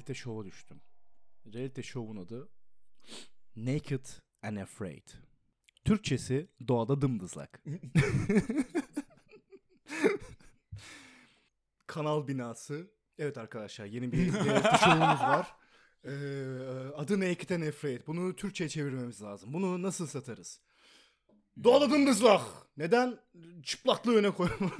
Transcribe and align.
bir 0.00 0.04
realite 0.04 0.14
şova 0.14 0.44
düştüm. 0.44 0.80
Realite 1.54 1.82
şovun 1.82 2.16
adı 2.16 2.48
Naked 3.56 4.06
and 4.42 4.56
Afraid. 4.56 5.08
Türkçesi 5.84 6.48
doğada 6.68 7.00
dımdızlak. 7.00 7.62
Kanal 11.86 12.28
binası. 12.28 12.90
Evet 13.18 13.38
arkadaşlar 13.38 13.86
yeni 13.86 14.12
bir 14.12 14.32
reality 14.44 14.84
şovumuz 14.84 15.20
var. 15.20 15.56
Ee, 16.04 16.10
adı 16.96 17.20
Naked 17.20 17.50
and 17.50 17.62
Afraid. 17.62 18.00
Bunu 18.06 18.36
Türkçe'ye 18.36 18.68
çevirmemiz 18.68 19.22
lazım. 19.22 19.52
Bunu 19.52 19.82
nasıl 19.82 20.06
satarız? 20.06 20.60
Doğada 21.64 21.90
dımdızlak. 21.90 22.42
Neden? 22.76 23.18
Çıplaklığı 23.62 24.16
öne 24.16 24.30
koyma. 24.30 24.54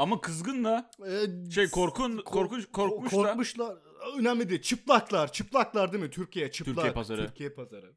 Ama 0.00 0.20
kızgın 0.20 0.64
da 0.64 0.90
Ee, 1.06 1.50
şey 1.50 1.70
korkun 1.70 2.18
Ko- 2.18 2.24
korkunç 2.24 2.66
korkmuş 2.72 3.12
da 3.12 3.16
korkmuşlar. 3.16 3.78
Önemli 4.18 4.48
değil. 4.48 4.62
Çıplaklar. 4.62 5.32
Çıplaklar 5.32 5.92
değil 5.92 6.04
mi? 6.04 6.10
Türkiye 6.10 6.50
çıplak. 6.50 6.74
Türkiye 6.74 6.92
pazarı. 6.92 7.26
Türkiye 7.26 7.50
pazarı. 7.50 7.92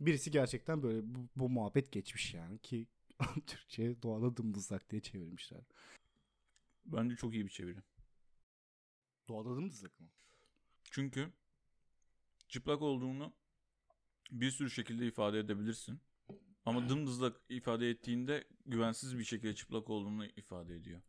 Birisi 0.00 0.30
gerçekten 0.30 0.82
böyle 0.82 1.00
bu, 1.14 1.28
bu 1.36 1.48
muhabbet 1.48 1.92
geçmiş 1.92 2.34
yani 2.34 2.58
ki 2.58 2.86
Türkçe 3.46 4.02
doğada 4.02 4.36
dımdızlak 4.36 4.90
diye 4.90 5.02
çevirmişler. 5.02 5.60
bence 6.86 7.16
çok 7.16 7.34
iyi 7.34 7.44
bir 7.44 7.50
çeviri. 7.50 7.78
Doğada 9.28 9.48
dımdızlak 9.48 10.00
mı? 10.00 10.08
Çünkü 10.90 11.32
çıplak 12.48 12.82
olduğunu 12.82 13.32
bir 14.30 14.50
sürü 14.50 14.70
şekilde 14.70 15.06
ifade 15.06 15.38
edebilirsin. 15.38 16.00
Ama 16.66 16.88
dımdızlak 16.88 17.36
ifade 17.48 17.90
ettiğinde 17.90 18.44
güvensiz 18.66 19.18
bir 19.18 19.24
şekilde 19.24 19.54
çıplak 19.54 19.90
olduğunu 19.90 20.26
ifade 20.26 20.74
ediyor. 20.74 21.00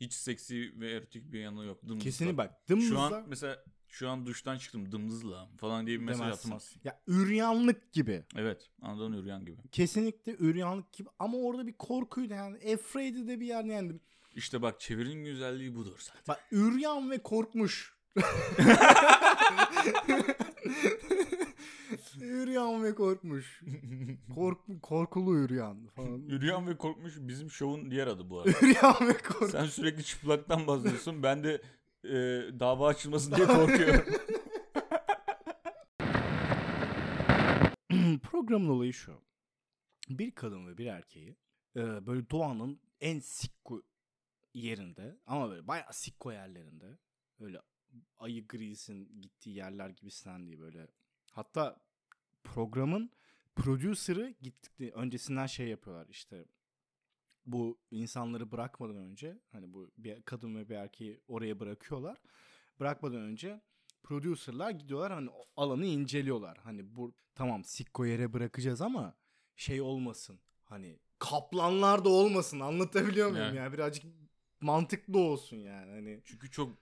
Hiç 0.00 0.12
seksi 0.12 0.80
ve 0.80 0.92
erotik 0.92 1.32
bir 1.32 1.40
yanı 1.40 1.64
yok. 1.64 1.82
Dımdızlak. 1.82 2.02
Kesinlikle 2.02 2.36
bak. 2.36 2.68
Dımdızlak. 2.68 3.10
Şu 3.10 3.16
an 3.16 3.24
mesela 3.28 3.64
şu 3.88 4.10
an 4.10 4.26
duştan 4.26 4.58
çıktım 4.58 4.92
dımdızla 4.92 5.48
falan 5.58 5.86
diye 5.86 6.00
bir 6.00 6.04
mesaj 6.04 6.20
Demezsin. 6.20 6.48
atmazsın. 6.48 6.80
Ya 6.84 7.00
üryanlık 7.06 7.92
gibi. 7.92 8.24
Evet 8.36 8.70
anladın 8.82 9.12
üryan 9.12 9.44
gibi. 9.44 9.56
Kesinlikle 9.72 10.36
üryanlık 10.38 10.92
gibi 10.92 11.08
ama 11.18 11.38
orada 11.38 11.66
bir 11.66 11.72
korkuydu 11.72 12.34
yani. 12.34 12.56
Afraid'i 12.74 13.28
de 13.28 13.40
bir 13.40 13.46
yer 13.46 13.64
yani. 13.64 13.92
İşte 14.34 14.62
bak 14.62 14.80
çevirinin 14.80 15.24
güzelliği 15.24 15.74
budur 15.74 15.98
zaten. 15.98 16.22
Bak 16.28 16.44
üryan 16.52 17.10
ve 17.10 17.22
korkmuş. 17.22 17.94
üryan 22.24 22.84
ve 22.84 22.94
korkmuş. 22.94 23.62
Kork, 24.34 24.58
korkulu 24.82 25.38
üryan 25.38 25.86
falan. 25.86 26.22
Üryan 26.28 26.66
ve 26.66 26.76
korkmuş 26.76 27.14
bizim 27.20 27.50
şovun 27.50 27.90
diğer 27.90 28.06
adı 28.06 28.30
bu 28.30 28.40
arada. 28.40 28.50
üryan 28.62 29.08
ve 29.08 29.12
korkmuş. 29.18 29.50
Sen 29.50 29.64
sürekli 29.66 30.04
çıplaktan 30.04 30.66
bahsediyorsun. 30.66 31.22
Ben 31.22 31.44
de 31.44 31.62
e, 32.04 32.10
dava 32.60 32.88
açılmasın 32.88 33.34
diye 33.36 33.46
korkuyorum. 33.46 34.04
Programın 38.22 38.68
olayı 38.68 38.92
şu. 38.92 39.12
Bir 40.08 40.30
kadın 40.30 40.66
ve 40.66 40.78
bir 40.78 40.86
erkeği 40.86 41.36
e, 41.76 42.06
böyle 42.06 42.30
doğanın 42.30 42.80
en 43.00 43.18
sikko 43.18 43.82
yerinde 44.54 45.16
ama 45.26 45.50
böyle 45.50 45.66
bayağı 45.68 45.92
sikko 45.92 46.32
yerlerinde 46.32 46.98
öyle 47.40 47.60
ayı 48.18 48.46
grisin 48.46 49.20
gittiği 49.20 49.56
yerler 49.56 49.88
gibisinden 49.88 50.46
değil 50.46 50.60
böyle. 50.60 50.88
Hatta 51.30 51.80
programın 52.44 53.10
producer'ı 53.56 54.34
gittikleri 54.42 54.92
öncesinden 54.92 55.46
şey 55.46 55.68
yapıyorlar 55.68 56.06
işte 56.10 56.44
bu 57.46 57.78
insanları 57.90 58.50
bırakmadan 58.52 58.96
önce 58.96 59.38
hani 59.52 59.72
bu 59.72 59.90
bir 59.98 60.22
kadın 60.22 60.56
ve 60.56 60.68
bir 60.68 60.74
erkeği 60.74 61.20
oraya 61.28 61.60
bırakıyorlar. 61.60 62.18
Bırakmadan 62.80 63.20
önce 63.20 63.60
producerlar 64.02 64.70
gidiyorlar 64.70 65.12
hani 65.12 65.30
alanı 65.56 65.86
inceliyorlar. 65.86 66.58
Hani 66.58 66.96
bu 66.96 67.14
tamam 67.34 67.64
sikko 67.64 68.04
yere 68.04 68.32
bırakacağız 68.32 68.80
ama 68.80 69.14
şey 69.56 69.80
olmasın. 69.80 70.40
Hani 70.64 70.98
kaplanlar 71.18 72.04
da 72.04 72.08
olmasın. 72.08 72.60
Anlatabiliyor 72.60 73.30
muyum 73.30 73.44
Evet. 73.44 73.56
ya? 73.56 73.72
Birazcık 73.72 74.04
mantıklı 74.60 75.18
olsun 75.18 75.56
yani. 75.56 75.90
Hani 75.90 76.20
Çünkü 76.24 76.50
çok 76.50 76.78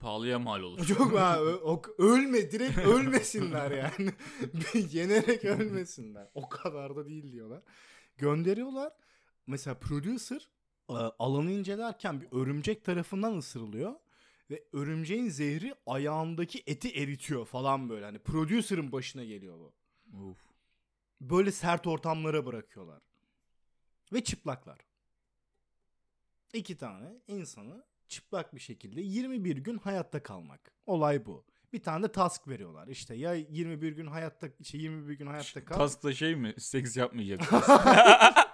pahalıya 0.00 0.38
mal 0.38 0.62
olur. 0.62 0.84
çok 0.86 1.12
o- 1.64 1.82
ölme 1.98 2.50
direkt 2.52 2.78
ölmesinler 2.78 3.70
yani. 3.70 4.12
Yenerek 4.92 5.44
ölmesinler. 5.44 6.30
O 6.34 6.48
kadar 6.48 6.96
da 6.96 7.06
değil 7.06 7.32
diyorlar. 7.32 7.62
Gönderiyorlar. 8.16 8.92
Mesela 9.46 9.78
producer 9.78 10.48
e, 10.90 10.92
alanı 10.94 11.50
incelerken 11.50 12.20
bir 12.20 12.28
örümcek 12.32 12.84
tarafından 12.84 13.38
ısırılıyor 13.38 13.94
ve 14.50 14.64
örümceğin 14.72 15.28
zehri 15.28 15.74
ayağındaki 15.86 16.62
eti 16.66 16.90
eritiyor 16.90 17.46
falan 17.46 17.88
böyle. 17.90 18.04
Hani 18.04 18.18
producer'ın 18.18 18.92
başına 18.92 19.24
geliyor 19.24 19.58
bu. 19.58 19.72
Uf. 20.30 20.38
Böyle 21.20 21.52
sert 21.52 21.86
ortamlara 21.86 22.46
bırakıyorlar. 22.46 23.02
Ve 24.12 24.24
çıplaklar. 24.24 24.78
İki 26.52 26.76
tane 26.76 27.12
insanı 27.28 27.84
çıplak 28.08 28.54
bir 28.54 28.60
şekilde 28.60 29.00
21 29.00 29.56
gün 29.56 29.78
hayatta 29.78 30.22
kalmak. 30.22 30.72
Olay 30.86 31.26
bu. 31.26 31.44
Bir 31.72 31.82
tane 31.82 32.04
de 32.04 32.12
task 32.12 32.48
veriyorlar. 32.48 32.88
İşte 32.88 33.14
ya 33.14 33.34
21 33.34 33.92
gün 33.92 34.06
hayatta 34.06 34.48
işte 34.60 34.78
21 34.78 35.14
gün 35.14 35.26
hayatta 35.26 35.64
kal. 35.64 35.76
Task'ta 35.76 36.12
şey 36.12 36.36
mi? 36.36 36.54
Seks 36.58 36.96
yapmayacak. 36.96 37.40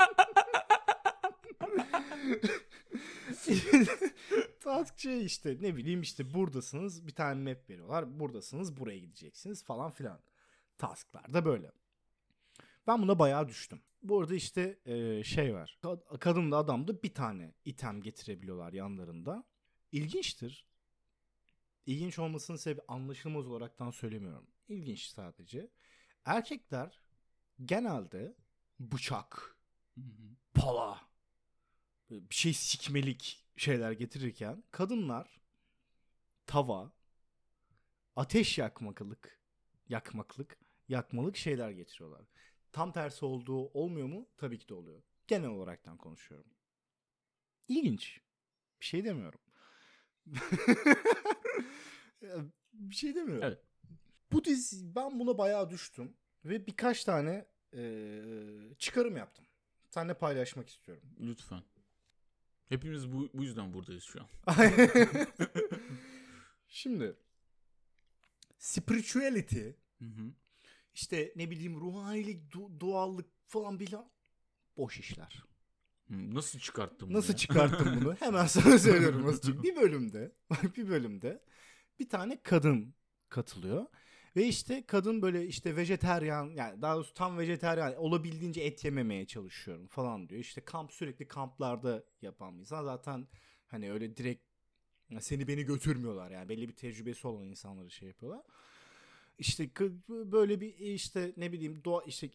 task 4.60 4.98
şey 4.98 5.24
işte 5.24 5.56
ne 5.60 5.76
bileyim 5.76 6.02
işte 6.02 6.34
buradasınız 6.34 7.06
bir 7.06 7.14
tane 7.14 7.50
map 7.50 7.70
veriyorlar. 7.70 8.20
Buradasınız 8.20 8.76
buraya 8.76 8.98
gideceksiniz 8.98 9.64
falan 9.64 9.90
filan. 9.90 10.20
Tasklar 10.78 11.34
da 11.34 11.44
böyle. 11.44 11.72
Ben 12.86 13.02
buna 13.02 13.18
bayağı 13.18 13.48
düştüm. 13.48 13.80
Bu 14.02 14.20
arada 14.20 14.34
işte 14.34 14.78
e, 14.84 15.24
şey 15.24 15.54
var. 15.54 15.78
Kad- 15.82 16.18
Kadın 16.18 16.52
da 16.52 16.56
adam 16.56 16.88
da 16.88 17.02
bir 17.02 17.14
tane 17.14 17.54
item 17.64 18.02
getirebiliyorlar 18.02 18.72
yanlarında. 18.72 19.44
İlginçtir. 19.92 20.66
İlginç 21.86 22.18
olmasının 22.18 22.56
sebebi 22.56 22.80
anlaşılmaz 22.88 23.46
olaraktan 23.48 23.90
söylemiyorum. 23.90 24.46
İlginç 24.68 25.06
sadece. 25.06 25.70
Erkekler 26.24 27.00
genelde 27.64 28.36
bıçak, 28.80 29.56
pala, 30.54 31.00
bir 32.10 32.34
şey 32.34 32.52
sikmelik 32.54 33.46
şeyler 33.56 33.92
getirirken 33.92 34.64
kadınlar 34.70 35.40
tava, 36.46 36.92
ateş 38.16 38.58
yakmaklık, 38.58 39.40
yakmaklık, 39.88 40.58
yakmalık 40.88 41.36
şeyler 41.36 41.70
getiriyorlar. 41.70 42.26
Tam 42.72 42.92
tersi 42.92 43.24
olduğu 43.24 43.68
olmuyor 43.68 44.06
mu? 44.06 44.28
Tabii 44.36 44.58
ki 44.58 44.68
de 44.68 44.74
oluyor. 44.74 45.02
Genel 45.26 45.48
olaraktan 45.48 45.96
konuşuyorum. 45.96 46.50
İlginç. 47.68 48.20
Bir 48.80 48.86
şey 48.86 49.04
demiyorum. 49.04 49.40
bir 52.72 52.94
şey 52.94 53.14
demiyorum. 53.14 53.44
Evet. 53.44 53.62
Bu 54.32 54.44
dizi 54.44 54.94
ben 54.94 55.20
buna 55.20 55.38
bayağı 55.38 55.70
düştüm 55.70 56.16
ve 56.44 56.66
birkaç 56.66 57.04
tane 57.04 57.46
eee, 57.72 58.74
çıkarım 58.78 59.16
yaptım. 59.16 59.46
Seninle 59.90 60.14
paylaşmak 60.14 60.68
istiyorum. 60.68 61.04
Lütfen. 61.20 61.62
Hepimiz 62.68 63.12
bu, 63.12 63.28
bu 63.34 63.42
yüzden 63.42 63.74
buradayız 63.74 64.04
şu 64.04 64.20
an. 64.20 64.26
Şimdi 66.68 67.16
spirituality 68.58 69.68
Hı 69.98 70.04
hı. 70.04 70.32
İşte 71.00 71.32
ne 71.36 71.50
bileyim 71.50 71.80
ruhanilik, 71.80 72.52
du- 72.54 72.80
doğallık 72.80 73.26
falan 73.46 73.80
bilen 73.80 74.10
boş 74.76 75.00
işler. 75.00 75.44
Nasıl 76.10 76.58
çıkarttın 76.58 77.16
bunu 77.16 77.18
Nasıl 77.18 77.34
ya? 77.34 77.36
çıkarttım 77.36 77.88
bunu? 78.00 78.14
Hemen 78.20 78.46
sana 78.46 78.78
söylüyorum 78.78 79.26
nasıl 79.26 79.62
Bir 79.62 79.76
bölümde, 79.76 80.32
bir 80.76 80.88
bölümde 80.88 81.42
bir 81.98 82.08
tane 82.08 82.42
kadın 82.42 82.94
katılıyor. 83.28 83.86
Ve 84.36 84.46
işte 84.46 84.86
kadın 84.86 85.22
böyle 85.22 85.46
işte 85.46 85.76
vejeteryan 85.76 86.46
yani 86.54 86.82
daha 86.82 86.94
doğrusu 86.96 87.14
tam 87.14 87.38
vejeteryan 87.38 87.96
olabildiğince 87.96 88.60
et 88.60 88.84
yememeye 88.84 89.26
çalışıyorum 89.26 89.86
falan 89.88 90.28
diyor. 90.28 90.40
İşte 90.40 90.64
kamp 90.64 90.92
sürekli 90.92 91.28
kamplarda 91.28 92.04
yapan 92.22 92.54
bir 92.54 92.60
insan. 92.60 92.84
Zaten 92.84 93.28
hani 93.66 93.92
öyle 93.92 94.16
direkt 94.16 94.42
seni 95.20 95.48
beni 95.48 95.64
götürmüyorlar 95.64 96.30
yani 96.30 96.48
belli 96.48 96.68
bir 96.68 96.76
tecrübesi 96.76 97.28
olan 97.28 97.46
insanları 97.46 97.90
şey 97.90 98.08
yapıyorlar. 98.08 98.42
İşte 99.40 99.70
böyle 100.08 100.60
bir 100.60 100.74
işte 100.74 101.32
ne 101.36 101.52
bileyim 101.52 101.84
doğa 101.84 102.02
işte 102.02 102.30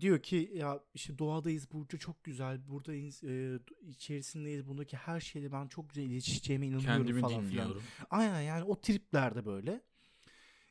diyor 0.00 0.22
ki 0.22 0.50
ya 0.54 0.80
işte 0.94 1.18
doğadayız 1.18 1.72
burada 1.72 1.98
çok 1.98 2.24
güzel 2.24 2.68
buradayız 2.68 3.24
e, 3.24 3.58
içerisindeyiz 3.82 4.66
bundaki 4.66 4.96
her 4.96 5.20
şeyle 5.20 5.52
ben 5.52 5.68
çok 5.68 5.90
güzel 5.90 6.02
iletişeceğime 6.02 6.66
inanıyorum 6.66 6.96
Kendimi 6.96 7.20
falan 7.20 7.44
filan. 7.44 7.74
Aynen 8.10 8.40
yani 8.40 8.64
o 8.64 8.80
triplerde 8.80 9.46
böyle. 9.46 9.80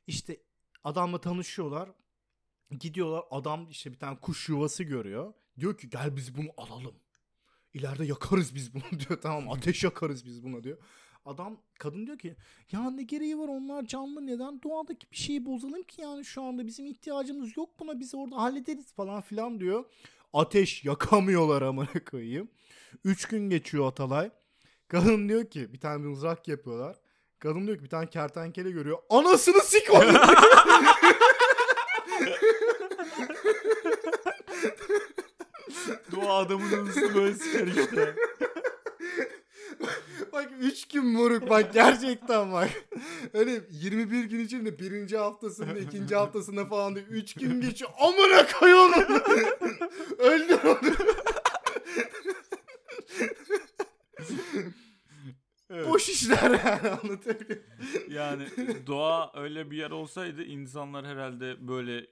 İşte 0.07 0.37
adamla 0.83 1.21
tanışıyorlar. 1.21 1.89
Gidiyorlar 2.79 3.23
adam 3.31 3.69
işte 3.69 3.91
bir 3.91 3.99
tane 3.99 4.19
kuş 4.19 4.49
yuvası 4.49 4.83
görüyor. 4.83 5.33
Diyor 5.59 5.77
ki 5.77 5.89
gel 5.89 6.15
biz 6.15 6.37
bunu 6.37 6.49
alalım. 6.57 6.95
İleride 7.73 8.05
yakarız 8.05 8.55
biz 8.55 8.73
bunu 8.73 8.83
diyor. 8.99 9.21
Tamam 9.21 9.49
ateş 9.49 9.83
yakarız 9.83 10.25
biz 10.25 10.43
buna 10.43 10.63
diyor. 10.63 10.77
Adam 11.25 11.57
kadın 11.79 12.07
diyor 12.07 12.17
ki 12.17 12.35
ya 12.71 12.91
ne 12.91 13.03
gereği 13.03 13.37
var 13.37 13.47
onlar 13.47 13.85
canlı 13.85 14.27
neden 14.27 14.61
doğadaki 14.61 15.11
bir 15.11 15.17
şeyi 15.17 15.45
bozalım 15.45 15.83
ki 15.83 16.01
yani 16.01 16.25
şu 16.25 16.43
anda 16.43 16.67
bizim 16.67 16.85
ihtiyacımız 16.85 17.57
yok 17.57 17.69
buna 17.79 17.99
biz 17.99 18.15
orada 18.15 18.35
hallederiz 18.35 18.93
falan 18.93 19.21
filan 19.21 19.59
diyor. 19.59 19.85
Ateş 20.33 20.85
yakamıyorlar 20.85 21.61
amına 21.61 22.05
koyayım. 22.11 22.49
Üç 23.03 23.25
gün 23.25 23.49
geçiyor 23.49 23.87
Atalay. 23.87 24.31
Kadın 24.87 25.29
diyor 25.29 25.45
ki 25.45 25.73
bir 25.73 25.79
tane 25.79 26.07
mızrak 26.07 26.47
yapıyorlar. 26.47 26.95
Kadın 27.39 27.67
diyor 27.67 27.77
ki 27.77 27.83
bir 27.83 27.89
tane 27.89 28.09
kertenkele 28.09 28.71
görüyor. 28.71 28.97
Anasını 29.09 29.61
sik 29.61 29.93
onu. 29.93 30.13
Doğa 36.15 36.37
adamın 36.37 36.65
hızlı 36.65 37.15
böyle 37.15 37.33
siker 37.33 37.67
işte. 37.67 38.15
Bak 40.33 40.51
3 40.59 40.87
gün 40.87 41.05
moruk 41.05 41.49
bak 41.49 41.73
gerçekten 41.73 42.53
bak. 42.53 42.69
Öyle 43.33 43.61
21 43.71 44.23
gün 44.23 44.39
içinde 44.39 44.79
birinci 44.79 45.17
haftasında 45.17 45.79
ikinci 45.79 46.15
haftasında 46.15 46.65
falan 46.65 46.95
diye 46.95 47.05
3 47.05 47.33
gün 47.33 47.61
geçiyor. 47.61 47.91
Amına 47.99 48.47
koy 48.47 48.73
onu. 48.73 48.95
Öldür 50.17 50.59
onu. 50.63 50.95
Evet. 55.69 55.87
Boş 55.87 56.09
işler 56.09 56.51
yani 56.65 56.89
anlatabiliyor 56.89 57.59
Yani 58.09 58.47
doğa 58.87 59.31
öyle 59.35 59.71
bir 59.71 59.77
yer 59.77 59.91
olsaydı 59.91 60.43
insanlar 60.43 61.05
herhalde 61.05 61.67
böyle 61.67 62.07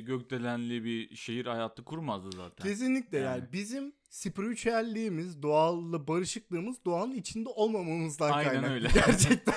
gökdelenli 0.00 0.84
bir 0.84 1.16
şehir 1.16 1.46
hayatı 1.46 1.84
kurmazdı 1.84 2.36
zaten. 2.36 2.68
Kesinlikle 2.68 3.18
yani. 3.18 3.26
Yani. 3.40 3.52
bizim 3.52 3.92
spiritüelliğimiz, 4.10 5.42
doğalla 5.42 6.08
barışıklığımız 6.08 6.84
doğanın 6.84 7.14
içinde 7.14 7.48
olmamamızdan 7.48 8.32
Aynen 8.32 8.50
kaynaklı. 8.52 8.74
öyle. 8.74 8.88
Gerçekten. 8.94 9.54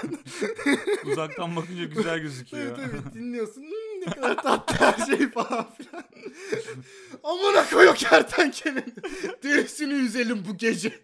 Uzaktan 1.12 1.56
bakınca 1.56 1.84
güzel 1.84 2.20
gözüküyor. 2.20 2.76
tabii 2.76 3.14
dinliyorsun. 3.14 3.62
"Hmm, 3.62 4.02
ne 4.02 4.06
kadar 4.06 4.44
tatlı 4.44 4.76
her 4.86 5.06
şey 5.06 5.30
falan 5.30 5.68
filan. 5.74 6.04
Amına 7.24 7.70
koy 7.70 7.88
o 7.90 7.94
kertenkelenin. 7.94 8.94
Derisini 9.44 9.94
yüzelim 9.94 10.44
bu 10.50 10.58
gece. 10.58 11.00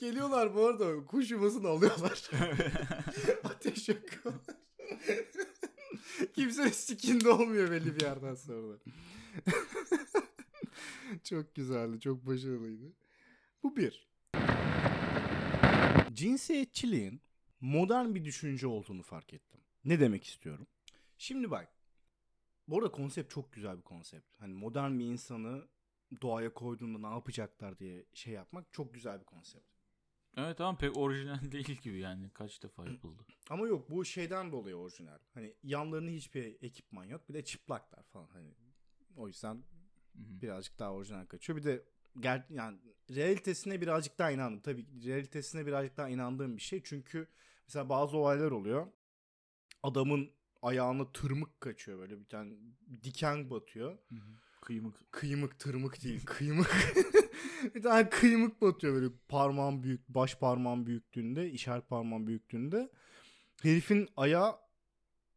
Geliyorlar 0.00 0.54
bu 0.54 0.66
arada 0.66 1.06
kuş 1.06 1.30
yuvasını 1.30 1.68
alıyorlar. 1.68 2.30
Ateş 3.44 3.88
yakıyorlar. 3.88 4.56
Kimse 6.34 6.70
sikinde 6.70 7.28
olmuyor 7.28 7.70
belli 7.70 7.96
bir 7.96 8.00
yerden 8.00 8.34
sonra. 8.34 8.78
çok 11.24 11.54
güzeldi, 11.54 12.00
çok 12.00 12.26
başarılıydı. 12.26 12.92
Bu 13.62 13.76
bir. 13.76 14.08
Cinsiyetçiliğin 16.12 17.20
modern 17.60 18.14
bir 18.14 18.24
düşünce 18.24 18.66
olduğunu 18.66 19.02
fark 19.02 19.34
ettim. 19.34 19.60
Ne 19.84 20.00
demek 20.00 20.24
istiyorum? 20.24 20.66
Şimdi 21.18 21.50
bak. 21.50 21.68
Bu 22.68 22.78
arada 22.78 22.90
konsept 22.90 23.30
çok 23.30 23.52
güzel 23.52 23.76
bir 23.76 23.82
konsept. 23.82 24.26
Hani 24.38 24.54
modern 24.54 24.98
bir 24.98 25.04
insanı 25.04 25.68
doğaya 26.22 26.54
koyduğunda 26.54 27.08
ne 27.08 27.14
yapacaklar 27.14 27.78
diye 27.78 28.04
şey 28.14 28.34
yapmak 28.34 28.72
çok 28.72 28.94
güzel 28.94 29.20
bir 29.20 29.24
konsept. 29.24 29.71
Evet 30.36 30.60
ama 30.60 30.78
pek 30.78 30.96
orijinal 30.96 31.38
değil 31.52 31.80
gibi 31.82 31.98
yani. 31.98 32.30
Kaç 32.34 32.62
defa 32.62 32.86
yapıldı. 32.86 33.22
Ama 33.50 33.66
yok 33.66 33.90
bu 33.90 34.04
şeyden 34.04 34.52
dolayı 34.52 34.76
orijinal. 34.76 35.18
Hani 35.34 35.54
yanlarında 35.62 36.10
hiçbir 36.10 36.56
ekipman 36.62 37.04
yok. 37.04 37.28
Bir 37.28 37.34
de 37.34 37.44
çıplaklar 37.44 38.02
falan 38.02 38.28
hani. 38.32 38.54
O 39.16 39.28
yüzden 39.28 39.54
Hı 39.54 40.18
hı. 40.18 40.40
birazcık 40.42 40.78
daha 40.78 40.92
orijinal 40.92 41.26
kaçıyor. 41.26 41.58
Bir 41.58 41.64
de 41.64 41.82
ger 42.20 42.46
yani 42.50 42.78
realitesine 43.10 43.80
birazcık 43.80 44.18
daha 44.18 44.30
inandım. 44.30 44.60
Tabii 44.60 44.86
realitesine 45.04 45.66
birazcık 45.66 45.96
daha 45.96 46.08
inandığım 46.08 46.56
bir 46.56 46.62
şey. 46.62 46.82
Çünkü 46.84 47.28
mesela 47.66 47.88
bazı 47.88 48.16
olaylar 48.16 48.50
oluyor. 48.50 48.86
Adamın 49.82 50.30
ayağına 50.62 51.12
tırmık 51.12 51.60
kaçıyor 51.60 51.98
böyle 51.98 52.20
bir 52.20 52.24
tane 52.24 52.54
diken 53.04 53.50
batıyor. 53.50 53.98
Hı 54.08 54.14
hı. 54.14 54.32
Kıymık. 54.60 55.12
Kıymık 55.12 55.58
tırmık 55.58 56.04
değil 56.04 56.22
kıymık. 56.26 56.94
bir 57.74 57.82
tane 57.82 58.08
kıymık 58.10 58.62
batıyor 58.62 58.94
böyle 58.94 59.14
parmağın 59.28 59.82
büyük 59.82 60.08
baş 60.08 60.34
parmağın 60.38 60.86
büyüklüğünde 60.86 61.50
işaret 61.50 61.88
parmağın 61.88 62.26
büyüklüğünde. 62.26 62.90
Herifin 63.62 64.08
ayağı 64.16 64.58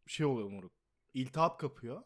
şey 0.07 0.25
oluyor 0.25 0.49
moruk. 0.49 0.71
İltihap 1.13 1.59
kapıyor. 1.59 2.01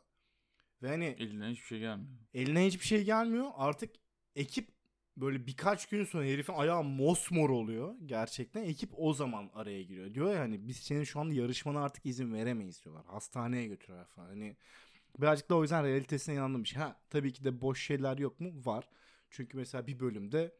Ve 0.83 0.87
hani 0.89 1.05
Elinden 1.19 1.51
hiçbir 1.51 1.65
şey 1.65 1.79
gelmiyor. 1.79 2.09
eline 2.33 2.65
hiçbir 2.67 2.85
şey 2.85 3.03
gelmiyor. 3.03 3.47
Artık 3.55 3.95
ekip 4.35 4.69
böyle 5.17 5.47
birkaç 5.47 5.89
gün 5.89 6.05
sonra 6.05 6.23
herifin 6.25 6.53
ayağı 6.53 6.83
mosmor 6.83 7.49
oluyor 7.49 7.95
gerçekten. 8.05 8.63
Ekip 8.63 8.89
o 8.97 9.13
zaman 9.13 9.49
araya 9.53 9.83
giriyor. 9.83 10.13
Diyor 10.13 10.33
ya 10.33 10.39
hani 10.39 10.67
biz 10.67 10.77
senin 10.77 11.03
şu 11.03 11.19
anda 11.19 11.33
yarışmana 11.33 11.83
artık 11.83 12.05
izin 12.05 12.33
veremeyiz 12.33 12.83
diyorlar. 12.85 13.05
Hastaneye 13.05 13.67
götürüyorlar 13.67 14.07
falan. 14.07 14.27
Hani 14.27 14.57
birazcık 15.19 15.49
da 15.49 15.55
o 15.55 15.61
yüzden 15.61 15.83
realitesine 15.85 16.65
şey. 16.65 16.81
Ha 16.81 17.01
tabii 17.09 17.33
ki 17.33 17.43
de 17.43 17.61
boş 17.61 17.85
şeyler 17.85 18.17
yok 18.17 18.39
mu? 18.39 18.51
Var. 18.65 18.89
Çünkü 19.29 19.57
mesela 19.57 19.87
bir 19.87 19.99
bölümde 19.99 20.55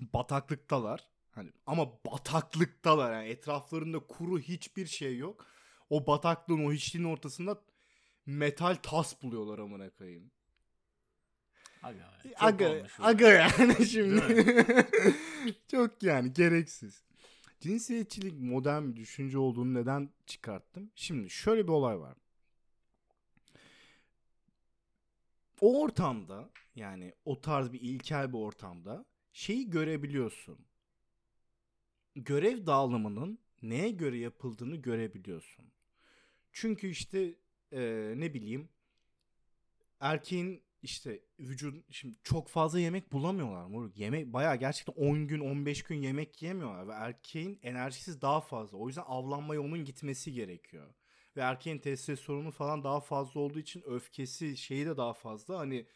bataklıktalar. 0.00 1.08
Hani 1.30 1.52
ama 1.66 1.92
bataklıktalar 2.04 3.12
yani 3.12 3.28
etraflarında 3.28 3.98
kuru 3.98 4.38
hiçbir 4.38 4.86
şey 4.86 5.18
yok. 5.18 5.46
O 5.90 6.06
bataklığın 6.06 6.64
o 6.66 6.72
hiçliğin 6.72 7.04
ortasında 7.04 7.62
metal 8.26 8.74
tas 8.74 9.22
buluyorlar 9.22 9.58
amına 9.58 9.90
koyayım. 9.90 10.30
Aga, 11.82 12.10
Aga, 12.36 12.86
aga 12.98 13.28
yani 13.28 13.86
şimdi. 13.90 14.46
Çok 15.70 16.02
yani 16.02 16.32
gereksiz. 16.32 17.02
Cinsiyetçilik 17.60 18.40
modern 18.40 18.88
bir 18.88 18.96
düşünce 18.96 19.38
olduğunu 19.38 19.74
neden 19.74 20.10
çıkarttım? 20.26 20.90
Şimdi 20.94 21.30
şöyle 21.30 21.64
bir 21.64 21.72
olay 21.72 22.00
var. 22.00 22.16
O 25.60 25.80
ortamda 25.82 26.50
yani 26.74 27.14
o 27.24 27.40
tarz 27.40 27.72
bir 27.72 27.80
ilkel 27.80 28.32
bir 28.32 28.38
ortamda 28.38 29.04
şeyi 29.32 29.70
görebiliyorsun. 29.70 30.66
Görev 32.14 32.66
dağılımının 32.66 33.38
neye 33.62 33.90
göre 33.90 34.18
yapıldığını 34.18 34.76
görebiliyorsun. 34.76 35.72
Çünkü 36.52 36.88
işte 36.88 37.34
eee, 37.72 38.14
ne 38.16 38.34
bileyim 38.34 38.68
erkeğin 40.00 40.62
işte 40.82 41.20
vücut 41.40 41.92
şimdi 41.94 42.14
çok 42.22 42.48
fazla 42.48 42.80
yemek 42.80 43.12
bulamıyorlar 43.12 43.66
moruk. 43.66 43.98
Yemek 43.98 44.32
bayağı 44.32 44.56
gerçekten 44.56 44.94
10 44.94 45.26
gün 45.28 45.40
15 45.40 45.82
gün 45.82 46.02
yemek 46.02 46.42
yemiyorlar 46.42 46.88
ve 46.88 46.92
erkeğin 46.92 47.58
enerjisi 47.62 48.20
daha 48.22 48.40
fazla. 48.40 48.78
O 48.78 48.88
yüzden 48.88 49.04
avlanmaya 49.06 49.60
onun 49.60 49.84
gitmesi 49.84 50.32
gerekiyor. 50.32 50.94
Ve 51.36 51.40
erkeğin 51.40 51.78
testosteronu 51.78 52.50
falan 52.50 52.84
daha 52.84 53.00
fazla 53.00 53.40
olduğu 53.40 53.58
için 53.58 53.82
öfkesi 53.86 54.56
şeyi 54.56 54.86
de 54.86 54.96
daha 54.96 55.12
fazla. 55.12 55.58
Hani 55.58 55.86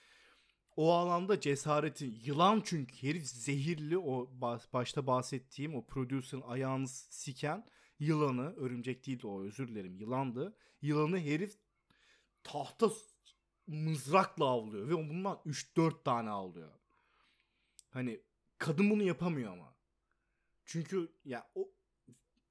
o 0.77 0.93
alanda 0.93 1.41
cesareti 1.41 2.13
yılan 2.25 2.63
çünkü 2.65 3.03
herif 3.03 3.27
zehirli 3.27 3.99
o 3.99 4.31
başta 4.73 5.07
bahsettiğim 5.07 5.75
o 5.75 5.87
producer'ın 5.87 6.43
ayağını 6.43 6.89
siken 6.89 7.67
yılanı 7.99 8.57
örümcek 8.57 9.07
değildi 9.07 9.27
o 9.27 9.43
özür 9.43 9.69
dilerim 9.69 9.97
yılandı. 9.97 10.57
Yılanı 10.83 11.19
herif 11.19 11.59
tahta 12.43 12.91
mızrakla 13.67 14.45
avlıyor 14.45 14.89
ve 14.89 14.93
bundan 14.93 15.41
3-4 15.47 16.05
tane 16.05 16.31
avlıyor. 16.31 16.73
Hani 17.91 18.21
kadın 18.59 18.91
bunu 18.91 19.03
yapamıyor 19.03 19.53
ama. 19.53 19.75
Çünkü 20.65 21.13
ya 21.25 21.51
o 21.55 21.71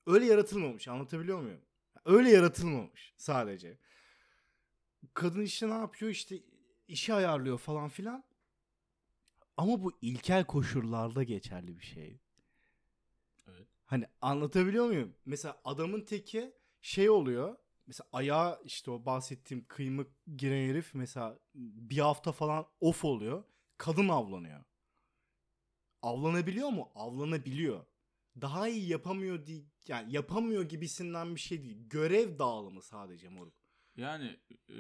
öyle 0.07 0.25
yaratılmamış 0.25 0.87
anlatabiliyor 0.87 1.39
muyum? 1.41 1.61
Öyle 2.05 2.29
yaratılmamış 2.29 3.13
sadece. 3.17 3.77
Kadın 5.13 5.41
işte 5.41 5.69
ne 5.69 5.73
yapıyor 5.73 6.11
işte 6.11 6.39
işi 6.87 7.13
ayarlıyor 7.13 7.57
falan 7.57 7.89
filan. 7.89 8.23
Ama 9.57 9.83
bu 9.83 9.91
ilkel 10.01 10.43
koşullarda 10.45 11.23
geçerli 11.23 11.79
bir 11.79 11.83
şey. 11.83 12.19
Evet. 13.47 13.67
Hani 13.85 14.05
anlatabiliyor 14.21 14.85
muyum? 14.85 15.15
Mesela 15.25 15.61
adamın 15.65 16.01
teki 16.01 16.53
şey 16.81 17.09
oluyor. 17.09 17.57
Mesela 17.87 18.07
ayağı 18.13 18.61
işte 18.65 18.91
o 18.91 19.05
bahsettiğim 19.05 19.65
kıymık 19.67 20.11
giren 20.37 20.69
herif 20.69 20.93
mesela 20.93 21.39
bir 21.55 21.97
hafta 21.97 22.31
falan 22.31 22.67
off 22.79 23.05
oluyor. 23.05 23.43
Kadın 23.77 24.09
avlanıyor. 24.09 24.63
Avlanabiliyor 26.01 26.69
mu? 26.69 26.91
Avlanabiliyor. 26.95 27.85
Daha 28.41 28.67
iyi 28.67 28.87
yapamıyor 28.89 29.45
değil. 29.45 29.65
Yani 29.87 30.13
yapamıyor 30.15 30.63
gibisinden 30.63 31.35
bir 31.35 31.39
şey 31.39 31.63
değil. 31.63 31.77
Görev 31.89 32.39
dağılımı 32.39 32.81
sadece 32.81 33.29
moruk. 33.29 33.53
Yani 33.97 34.37
e, 34.69 34.77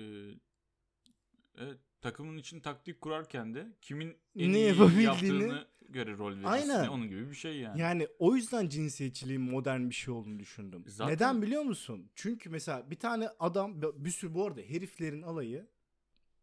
evet 1.57 1.77
takımın 2.01 2.37
için 2.37 2.59
taktik 2.59 3.01
kurarken 3.01 3.53
de 3.53 3.67
kimin 3.81 4.17
en 4.35 4.53
Ne 4.53 4.57
iyi 4.57 4.73
yapabildiğini- 4.73 5.01
yaptığını 5.01 5.67
göre 5.89 6.17
rol 6.17 6.31
verirsin. 6.31 6.43
Aynen. 6.47 6.87
Onun 6.87 7.09
gibi 7.09 7.29
bir 7.29 7.35
şey 7.35 7.57
yani. 7.59 7.81
Yani 7.81 8.07
o 8.19 8.35
yüzden 8.35 8.67
cinsiyetçiliğin 8.69 9.41
modern 9.41 9.89
bir 9.89 9.95
şey 9.95 10.13
olduğunu 10.13 10.39
düşündüm. 10.39 10.83
Zaten- 10.87 11.13
Neden 11.13 11.41
biliyor 11.41 11.63
musun? 11.63 12.11
Çünkü 12.15 12.49
mesela 12.49 12.91
bir 12.91 12.99
tane 12.99 13.29
adam 13.39 13.81
bir 13.81 14.09
sürü 14.11 14.33
bu 14.33 14.45
arada 14.45 14.61
heriflerin 14.61 15.21
alayı 15.21 15.67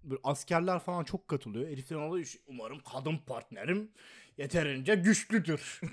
böyle 0.04 0.20
askerler 0.24 0.78
falan 0.78 1.04
çok 1.04 1.28
katılıyor. 1.28 1.68
Heriflerin 1.68 2.00
alayı 2.00 2.24
umarım 2.46 2.80
kadın 2.92 3.18
partnerim 3.18 3.90
yeterince 4.38 4.94
güçlüdür. 4.94 5.80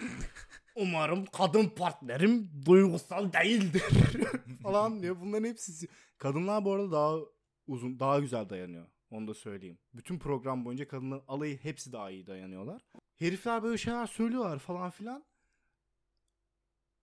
umarım 0.75 1.25
kadın 1.25 1.70
partnerim 1.70 2.51
duygusal 2.65 3.34
değildir 3.34 3.84
falan 4.63 5.01
diyor. 5.01 5.15
Bunların 5.22 5.48
hepsi 5.50 5.88
kadınlar 6.18 6.65
bu 6.65 6.74
arada 6.74 6.92
daha 6.92 7.18
uzun 7.68 8.00
daha 8.00 8.20
güzel 8.20 8.50
dayanıyor. 8.50 8.88
Onu 9.12 9.27
da 9.27 9.34
söyleyeyim. 9.34 9.77
Bütün 9.94 10.20
program 10.20 10.65
boyunca 10.65 10.88
kadınların 10.88 11.24
alayı 11.27 11.58
hepsi 11.58 11.92
daha 11.92 12.12
iyi 12.12 12.27
dayanıyorlar. 12.27 12.82
Herifler 13.15 13.63
böyle 13.63 13.77
şeyler 13.77 14.08
söylüyorlar 14.08 14.60
falan 14.60 14.89
filan. 14.89 15.25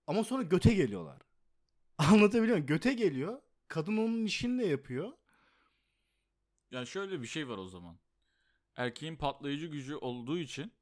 Ama 0.06 0.24
sonra 0.24 0.42
göte 0.42 0.74
geliyorlar. 0.74 1.22
Anlatabiliyor 1.98 2.56
muyum? 2.56 2.66
Göte 2.66 2.92
geliyor. 2.92 3.42
Kadın 3.68 3.96
onun 3.96 4.24
işini 4.24 4.62
de 4.62 4.66
yapıyor. 4.66 5.12
Yani 6.70 6.86
şöyle 6.86 7.22
bir 7.22 7.26
şey 7.26 7.48
var 7.48 7.58
o 7.58 7.68
zaman. 7.68 7.98
Erkeğin 8.76 9.16
patlayıcı 9.16 9.66
gücü 9.66 9.96
olduğu 9.96 10.38
için 10.38 10.72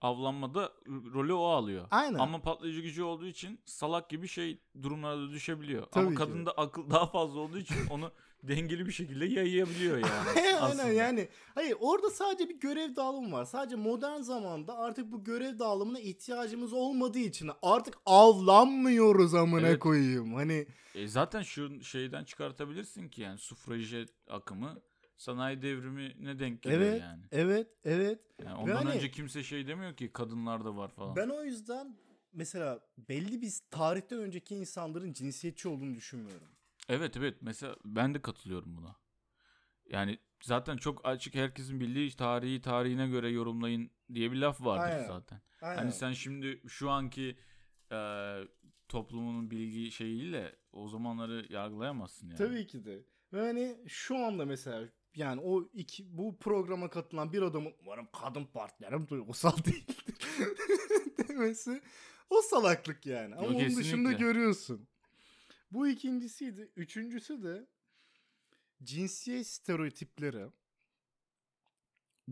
avlanmada 0.00 0.72
rolü 0.86 1.32
o 1.32 1.44
alıyor. 1.44 1.86
Aynen. 1.90 2.18
Ama 2.18 2.42
patlayıcı 2.42 2.80
gücü 2.80 3.02
olduğu 3.02 3.26
için 3.26 3.60
salak 3.64 4.10
gibi 4.10 4.28
şey 4.28 4.60
durumlara 4.82 5.30
düşebiliyor. 5.30 5.86
Tabii 5.86 6.02
Ama 6.06 6.10
ki. 6.10 6.16
kadında 6.16 6.52
akıl 6.52 6.90
daha 6.90 7.06
fazla 7.06 7.40
olduğu 7.40 7.58
için 7.58 7.76
onu 7.90 8.12
dengeli 8.42 8.86
bir 8.86 8.92
şekilde 8.92 9.26
yayabiliyor 9.26 9.96
yani. 9.98 10.56
Aynen 10.60 10.92
yani. 10.92 11.28
Hayır 11.54 11.76
orada 11.80 12.10
sadece 12.10 12.48
bir 12.48 12.60
görev 12.60 12.96
dağılımı 12.96 13.32
var. 13.32 13.44
Sadece 13.44 13.76
modern 13.76 14.20
zamanda 14.20 14.78
artık 14.78 15.12
bu 15.12 15.24
görev 15.24 15.58
dağılımına 15.58 16.00
ihtiyacımız 16.00 16.72
olmadığı 16.72 17.18
için 17.18 17.50
artık 17.62 17.94
avlanmıyoruz 18.06 19.34
amına 19.34 19.68
Evet. 19.68 19.78
koyayım. 19.78 20.34
Hani 20.34 20.66
E 20.94 21.06
zaten 21.08 21.42
şu 21.42 21.84
şeyden 21.84 22.24
çıkartabilirsin 22.24 23.08
ki 23.08 23.22
yani 23.22 23.38
sufraje 23.38 24.06
akımı 24.30 24.80
sanayi 25.20 25.62
devrimine 25.62 26.38
denk 26.38 26.62
geliyor 26.62 26.80
evet, 26.80 27.00
yani. 27.00 27.22
evet, 27.32 27.68
evet. 27.84 28.20
yani. 28.44 28.54
Ondan 28.54 28.76
hani- 28.76 28.90
önce 28.90 29.10
kimse 29.10 29.42
şey 29.42 29.66
demiyor 29.66 29.96
ki 29.96 30.12
kadınlar 30.12 30.64
da 30.64 30.76
var 30.76 30.88
falan. 30.88 31.16
Ben 31.16 31.28
o 31.28 31.44
yüzden 31.44 31.96
mesela 32.32 32.80
belli 33.08 33.42
bir 33.42 33.52
tarihten 33.70 34.18
önceki 34.18 34.54
insanların 34.54 35.12
cinsiyetçi 35.12 35.68
olduğunu 35.68 35.94
düşünmüyorum. 35.94 36.48
Evet 36.88 37.16
evet 37.16 37.36
mesela 37.40 37.76
ben 37.84 38.14
de 38.14 38.22
katılıyorum 38.22 38.76
buna. 38.76 38.96
Yani 39.90 40.18
zaten 40.42 40.76
çok 40.76 41.06
açık 41.06 41.34
herkesin 41.34 41.80
bildiği 41.80 42.10
tarihi 42.10 42.60
tarihine 42.60 43.08
göre 43.08 43.30
yorumlayın 43.30 43.90
diye 44.14 44.32
bir 44.32 44.36
laf 44.36 44.60
vardır 44.60 44.94
Aynen. 44.94 45.06
zaten. 45.06 45.40
Aynen. 45.60 45.78
Hani 45.78 45.92
sen 45.92 46.12
şimdi 46.12 46.62
şu 46.68 46.90
anki 46.90 47.36
e, 47.92 48.40
toplumun 48.88 49.50
bilgi 49.50 49.90
şeyiyle 49.90 50.56
o 50.72 50.88
zamanları 50.88 51.52
yargılayamazsın 51.52 52.26
yani. 52.26 52.38
Tabii 52.38 52.66
ki 52.66 52.84
de. 52.84 53.02
Ve 53.32 53.40
hani 53.40 53.78
şu 53.88 54.16
anda 54.16 54.44
mesela 54.44 54.88
yani 55.14 55.40
o 55.40 55.64
iki 55.72 56.18
bu 56.18 56.38
programa 56.38 56.90
katılan 56.90 57.32
bir 57.32 57.42
adamın 57.42 57.74
umarım 57.82 58.08
kadın 58.12 58.44
partnerim 58.44 59.08
duygusal 59.08 59.56
değildir 59.64 60.04
demesi 61.28 61.82
o 62.30 62.42
salaklık 62.42 63.06
yani. 63.06 63.34
Ama 63.34 63.46
Yok, 63.46 63.56
onun 63.56 63.76
dışında 63.76 64.12
görüyorsun. 64.12 64.88
Bu 65.70 65.88
ikincisiydi. 65.88 66.72
Üçüncüsü 66.76 67.42
de 67.42 67.66
cinsiyet 68.82 69.46
stereotipleri 69.46 70.46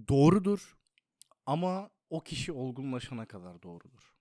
doğrudur 0.08 0.78
ama 1.46 1.90
o 2.10 2.20
kişi 2.20 2.52
olgunlaşana 2.52 3.26
kadar 3.26 3.62
doğrudur. 3.62 4.14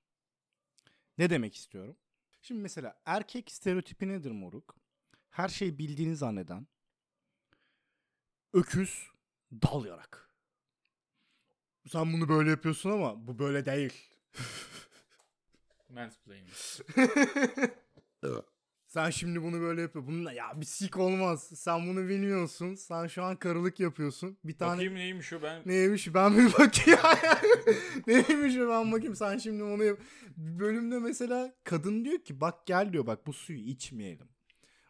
Ne 1.17 1.29
demek 1.29 1.55
istiyorum? 1.55 1.97
Şimdi 2.41 2.61
mesela 2.61 3.01
erkek 3.05 3.51
stereotipi 3.51 4.07
nedir 4.07 4.31
moruk? 4.31 4.75
Her 5.29 5.49
şeyi 5.49 5.79
bildiğini 5.79 6.15
zanneden, 6.15 6.67
öküz, 8.53 9.07
dal 9.51 9.85
yarak. 9.85 10.29
Sen 11.91 12.13
bunu 12.13 12.29
böyle 12.29 12.49
yapıyorsun 12.49 12.91
ama 12.91 13.27
bu 13.27 13.39
böyle 13.39 13.65
değil. 13.65 13.93
Mansplaining. 15.89 16.53
Sen 18.87 19.09
şimdi 19.09 19.43
bunu 19.43 19.61
böyle 19.61 19.81
yapıyorsun. 19.81 20.13
Bununla 20.13 20.31
ya 20.31 20.61
bir 20.61 20.65
sik 20.65 20.97
olmaz. 20.97 21.43
Sen 21.55 21.87
bunu 21.87 22.07
bilmiyorsun. 22.07 22.75
Sen 22.75 23.07
şu 23.07 23.23
an 23.23 23.35
karılık 23.35 23.79
yapıyorsun. 23.79 24.37
Bir 24.43 24.57
tane 24.57 24.71
Bakayım 24.71 24.95
neymiş 24.95 25.33
o 25.33 25.41
ben. 25.41 25.61
Neymiş 25.65 26.13
ben 26.13 26.37
bir 26.37 26.53
bakayım. 26.53 26.99
Neymiş 28.07 28.57
o 28.57 28.69
ben 28.69 28.91
bakayım 28.91 29.15
sen 29.15 29.37
şimdi 29.37 29.63
onu 29.63 29.83
yap. 29.83 29.99
Bir 30.37 30.59
bölümde 30.59 30.99
mesela 30.99 31.53
kadın 31.63 32.05
diyor 32.05 32.19
ki 32.19 32.41
bak 32.41 32.67
gel 32.67 32.93
diyor 32.93 33.07
bak 33.07 33.27
bu 33.27 33.33
suyu 33.33 33.59
içmeyelim. 33.59 34.27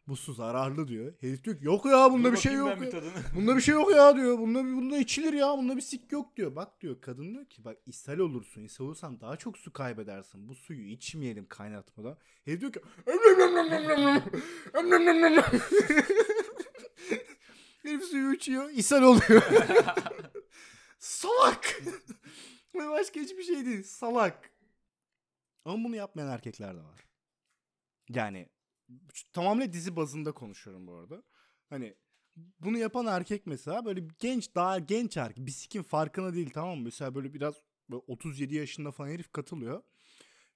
Bu 0.07 0.15
su 0.15 0.33
zararlı 0.33 0.87
diyor. 0.87 1.13
Herif 1.21 1.43
diyor 1.43 1.59
ki 1.59 1.65
yok 1.65 1.85
ya 1.85 2.11
bunda 2.11 2.27
Dur 2.27 2.33
bir 2.33 2.37
şey 2.37 2.53
yok. 2.53 2.69
ya. 2.69 2.81
bir. 2.81 2.93
Bunda 3.35 3.55
bir 3.55 3.61
şey 3.61 3.73
yok 3.73 3.91
ya 3.91 4.15
diyor. 4.15 4.37
Bunda, 4.37 4.63
bunda 4.63 4.97
içilir 4.97 5.33
ya. 5.33 5.57
Bunda 5.57 5.75
bir 5.75 5.81
sik 5.81 6.11
yok 6.11 6.37
diyor. 6.37 6.55
Bak 6.55 6.81
diyor 6.81 7.01
kadın 7.01 7.33
diyor 7.33 7.45
ki 7.45 7.63
bak 7.65 7.77
ishal 7.85 8.17
olursun. 8.19 8.63
İshal 8.63 8.85
olursan 8.85 9.21
daha 9.21 9.37
çok 9.37 9.57
su 9.57 9.73
kaybedersin. 9.73 10.47
Bu 10.47 10.55
suyu 10.55 10.87
içmeyelim 10.87 11.47
kaynatmadan. 11.47 12.17
Herif 12.45 12.61
diyor 12.61 12.71
ki 12.73 12.81
Herif 17.83 18.03
suyu 18.03 18.33
içiyor. 18.33 18.69
ishal 18.69 19.01
oluyor. 19.03 19.41
Salak. 20.99 21.81
Ve 22.75 22.89
başka 22.89 23.19
hiçbir 23.19 23.43
şey 23.43 23.65
değil. 23.65 23.83
Salak. 23.83 24.51
Ama 25.65 25.83
bunu 25.83 25.95
yapmayan 25.95 26.29
erkekler 26.29 26.75
de 26.75 26.79
var. 26.79 27.07
Yani 28.09 28.49
tamamen 29.33 29.73
dizi 29.73 29.95
bazında 29.95 30.31
konuşuyorum 30.31 30.87
bu 30.87 30.93
arada. 30.93 31.23
Hani 31.69 31.95
bunu 32.59 32.77
yapan 32.77 33.05
erkek 33.05 33.45
mesela 33.45 33.85
böyle 33.85 34.03
genç 34.19 34.55
daha 34.55 34.79
genç 34.79 35.17
erkek. 35.17 35.45
Bir 35.45 35.51
sikin 35.51 35.83
farkına 35.83 36.33
değil 36.33 36.49
tamam 36.53 36.77
mı? 36.77 36.83
Mesela 36.83 37.15
böyle 37.15 37.33
biraz 37.33 37.55
böyle 37.89 38.01
37 38.07 38.55
yaşında 38.55 38.91
falan 38.91 39.09
herif 39.09 39.31
katılıyor. 39.31 39.83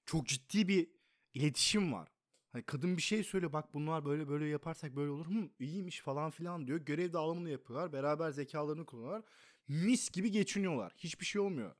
Çok 0.05 0.27
ciddi 0.27 0.67
bir 0.67 0.89
iletişim 1.33 1.93
var. 1.93 2.09
Hani 2.51 2.63
kadın 2.63 2.97
bir 2.97 3.01
şey 3.01 3.23
söylüyor 3.23 3.53
bak 3.53 3.73
bunlar 3.73 4.05
böyle 4.05 4.27
böyle 4.27 4.45
yaparsak 4.45 4.95
böyle 4.95 5.11
olur. 5.11 5.25
Hı, 5.25 5.49
iyiymiş 5.59 6.01
falan 6.01 6.31
filan 6.31 6.67
diyor. 6.67 6.79
Görev 6.79 7.13
dağılımını 7.13 7.49
yapıyorlar. 7.49 7.93
Beraber 7.93 8.31
zekalarını 8.31 8.85
kullanıyorlar. 8.85 9.23
Mis 9.67 10.09
gibi 10.09 10.31
geçiniyorlar. 10.31 10.93
Hiçbir 10.97 11.25
şey 11.25 11.41
olmuyor. 11.41 11.75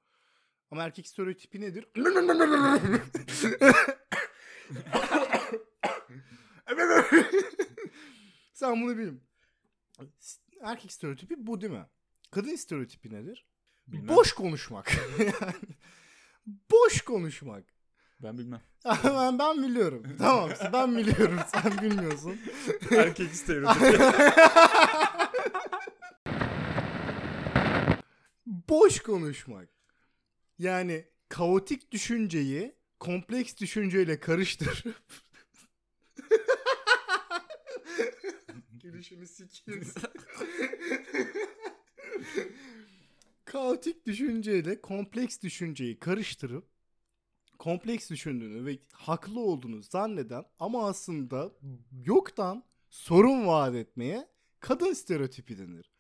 Ama 0.71 0.83
erkek 0.83 1.07
stereotipi 1.07 1.61
nedir? 1.61 1.87
Sen 8.53 8.81
bunu 8.81 8.97
bilin. 8.97 9.23
Erkek 10.61 10.91
stereotipi 10.91 11.47
bu 11.47 11.61
değil 11.61 11.73
mi? 11.73 11.85
Kadın 12.31 12.55
stereotipi 12.55 13.13
nedir? 13.13 13.45
Bilmem. 13.87 14.07
Boş 14.15 14.33
konuşmak. 14.33 14.91
Yani 15.19 15.33
Boş 16.71 17.01
konuşmak. 17.01 17.63
Ben 18.19 18.37
bilmem. 18.37 18.61
ben, 19.03 19.39
ben 19.39 19.63
biliyorum. 19.63 20.03
Tamam 20.17 20.49
ben 20.73 20.97
biliyorum. 20.97 21.39
Sen 21.47 21.81
bilmiyorsun. 21.81 22.37
Erkek 22.91 23.35
stereotipi. 23.35 23.97
Boş 28.45 28.99
konuşmak. 28.99 29.69
Yani 30.59 31.05
kaotik 31.29 31.91
düşünceyi 31.91 32.75
kompleks 32.99 33.57
düşünceyle 33.57 34.19
karıştırıp 34.19 34.95
Gülüşünü 38.83 39.27
sikeyim. 39.27 39.83
kaotik 43.45 44.05
düşünceyle 44.05 44.81
kompleks 44.81 45.41
düşünceyi 45.41 45.99
karıştırıp 45.99 46.67
kompleks 47.59 48.09
düşündüğünü 48.09 48.65
ve 48.65 48.79
haklı 48.93 49.39
olduğunu 49.39 49.83
zanneden 49.83 50.45
ama 50.59 50.87
aslında 50.87 51.51
yoktan 52.05 52.63
sorun 52.89 53.47
vaat 53.47 53.75
etmeye 53.75 54.27
kadın 54.59 54.93
stereotipi 54.93 55.57
denir. 55.57 55.91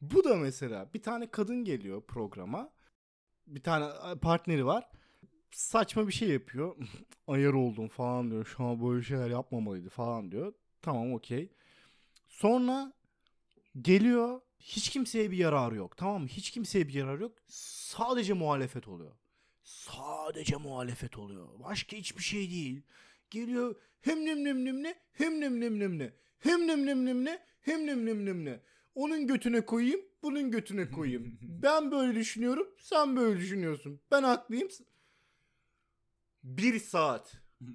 Bu 0.00 0.24
da 0.24 0.36
mesela 0.36 0.90
bir 0.94 1.02
tane 1.02 1.30
kadın 1.30 1.64
geliyor 1.64 2.02
programa. 2.06 2.72
Bir 3.46 3.62
tane 3.62 4.18
partneri 4.20 4.66
var. 4.66 4.90
Saçma 5.52 6.08
bir 6.08 6.12
şey 6.12 6.28
yapıyor. 6.28 6.76
Ayar 7.26 7.52
oldum 7.52 7.88
falan 7.88 8.30
diyor. 8.30 8.44
Şu 8.46 8.64
an 8.64 8.88
böyle 8.88 9.02
şeyler 9.02 9.30
yapmamalıydı 9.30 9.88
falan 9.88 10.32
diyor. 10.32 10.52
Tamam 10.82 11.12
okey. 11.12 11.52
Sonra 12.28 12.92
geliyor. 13.82 14.40
Hiç 14.58 14.90
kimseye 14.90 15.30
bir 15.30 15.36
yararı 15.36 15.76
yok. 15.76 15.96
Tamam 15.96 16.22
mı? 16.22 16.28
Hiç 16.28 16.50
kimseye 16.50 16.88
bir 16.88 16.94
yararı 16.94 17.22
yok. 17.22 17.32
Sadece 17.46 18.32
muhalefet 18.32 18.88
oluyor. 18.88 19.12
Sadece 19.62 20.56
muhalefet 20.56 21.18
oluyor. 21.18 21.48
Başka 21.64 21.96
hiçbir 21.96 22.22
şey 22.22 22.50
değil. 22.50 22.82
Geliyor 23.30 23.74
hem 24.00 24.24
nim 24.24 24.44
nim 24.44 24.64
nim 24.64 24.82
ne 24.82 24.94
hem 25.12 25.40
nim 25.40 25.60
nim 25.60 25.80
nim 25.80 25.98
ne 25.98 26.12
hem 26.38 26.66
nim 26.66 26.86
nim 26.86 27.06
nim 27.06 27.24
ne 27.24 27.38
hem 27.60 27.86
nim 27.86 28.06
nim 28.06 28.26
nim 28.26 28.44
ne. 28.44 28.60
Onun 28.94 29.26
götüne 29.26 29.66
koyayım, 29.66 30.00
bunun 30.22 30.50
götüne 30.50 30.90
koyayım. 30.90 31.38
ben 31.42 31.90
böyle 31.90 32.14
düşünüyorum, 32.18 32.66
sen 32.78 33.16
böyle 33.16 33.40
düşünüyorsun. 33.40 34.00
Ben 34.10 34.22
haklıyım. 34.22 34.68
Bir 36.44 36.78
saat 36.78 37.42